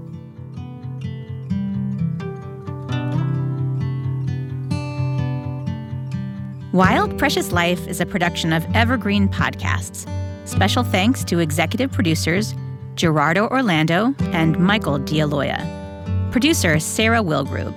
[6.76, 10.06] Wild Precious Life is a production of Evergreen Podcasts.
[10.46, 12.54] Special thanks to executive producers
[12.96, 17.74] Gerardo Orlando and Michael DeAloia, producer Sarah Wilgrube,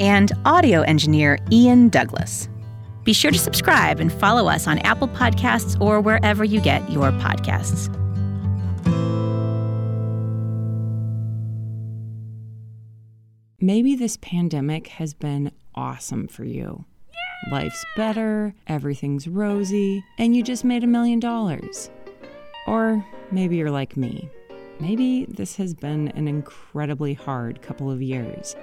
[0.00, 2.48] and audio engineer Ian Douglas.
[3.04, 7.12] Be sure to subscribe and follow us on Apple Podcasts or wherever you get your
[7.12, 7.88] podcasts.
[13.60, 16.84] Maybe this pandemic has been awesome for you
[17.50, 21.90] life's better, everything's rosy, and you just made a million dollars.
[22.66, 24.28] Or maybe you're like me.
[24.78, 28.56] Maybe this has been an incredibly hard couple of years.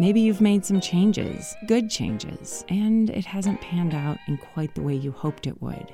[0.00, 4.82] Maybe you've made some changes, good changes, and it hasn't panned out in quite the
[4.82, 5.92] way you hoped it would.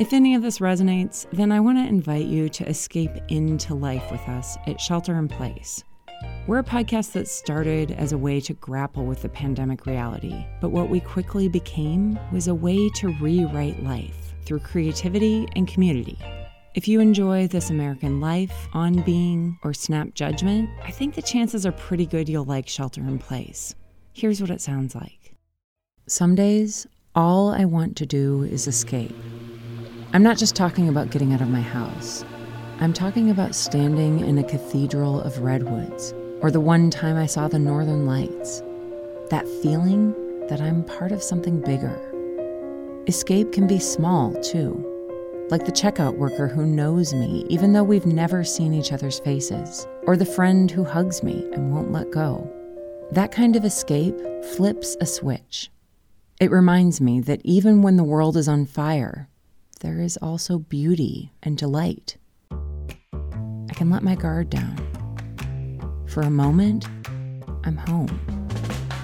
[0.00, 4.10] If any of this resonates, then I want to invite you to escape into life
[4.10, 5.84] with us at Shelter in Place.
[6.48, 10.70] We're a podcast that started as a way to grapple with the pandemic reality, but
[10.70, 16.18] what we quickly became was a way to rewrite life through creativity and community.
[16.74, 21.64] If you enjoy This American Life, On Being, or Snap Judgment, I think the chances
[21.64, 23.76] are pretty good you'll like Shelter in Place.
[24.12, 25.36] Here's what it sounds like
[26.08, 29.14] Some days, all I want to do is escape.
[30.12, 32.24] I'm not just talking about getting out of my house.
[32.80, 36.12] I'm talking about standing in a cathedral of redwoods,
[36.42, 38.60] or the one time I saw the northern lights.
[39.30, 40.12] That feeling
[40.48, 41.98] that I'm part of something bigger.
[43.06, 48.06] Escape can be small, too, like the checkout worker who knows me even though we've
[48.06, 52.50] never seen each other's faces, or the friend who hugs me and won't let go.
[53.12, 54.16] That kind of escape
[54.56, 55.70] flips a switch.
[56.40, 59.28] It reminds me that even when the world is on fire,
[59.80, 62.16] there is also beauty and delight.
[62.50, 64.91] I can let my guard down.
[66.12, 66.86] For a moment,
[67.64, 68.20] I'm home.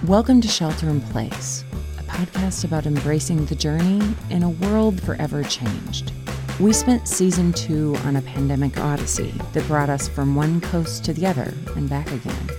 [0.06, 1.64] Welcome to Shelter in Place,
[1.98, 6.12] a podcast about embracing the journey in a world forever changed.
[6.60, 11.14] We spent season two on a pandemic odyssey that brought us from one coast to
[11.14, 12.50] the other and back again.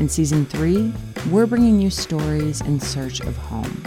[0.00, 0.90] In season three,
[1.30, 3.82] we're bringing you stories in search of home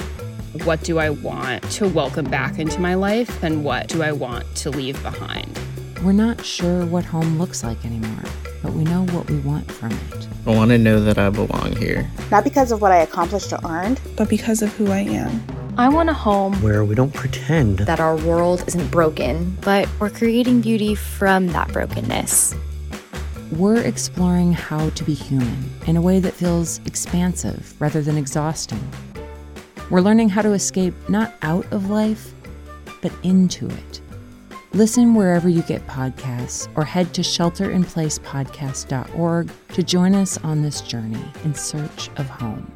[0.64, 4.46] what do I want to welcome back into my life and what do I want
[4.58, 5.60] to leave behind.
[6.04, 8.24] We're not sure what home looks like anymore,
[8.72, 10.28] but we know what we want from it.
[10.48, 12.10] I want to know that I belong here.
[12.30, 15.44] Not because of what I accomplished or earned, but because of who I am.
[15.78, 20.10] I want a home where we don't pretend that our world isn't broken, but we're
[20.10, 22.56] creating beauty from that brokenness.
[23.52, 28.90] We're exploring how to be human in a way that feels expansive rather than exhausting.
[29.90, 32.34] We're learning how to escape not out of life,
[33.02, 33.91] but into it.
[34.74, 41.26] Listen wherever you get podcasts or head to shelterinplacepodcast.org to join us on this journey
[41.44, 42.72] in search of home.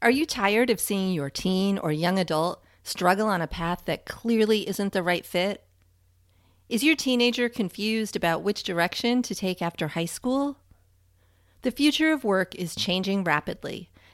[0.00, 4.06] Are you tired of seeing your teen or young adult struggle on a path that
[4.06, 5.66] clearly isn't the right fit?
[6.70, 10.56] Is your teenager confused about which direction to take after high school?
[11.60, 13.90] The future of work is changing rapidly,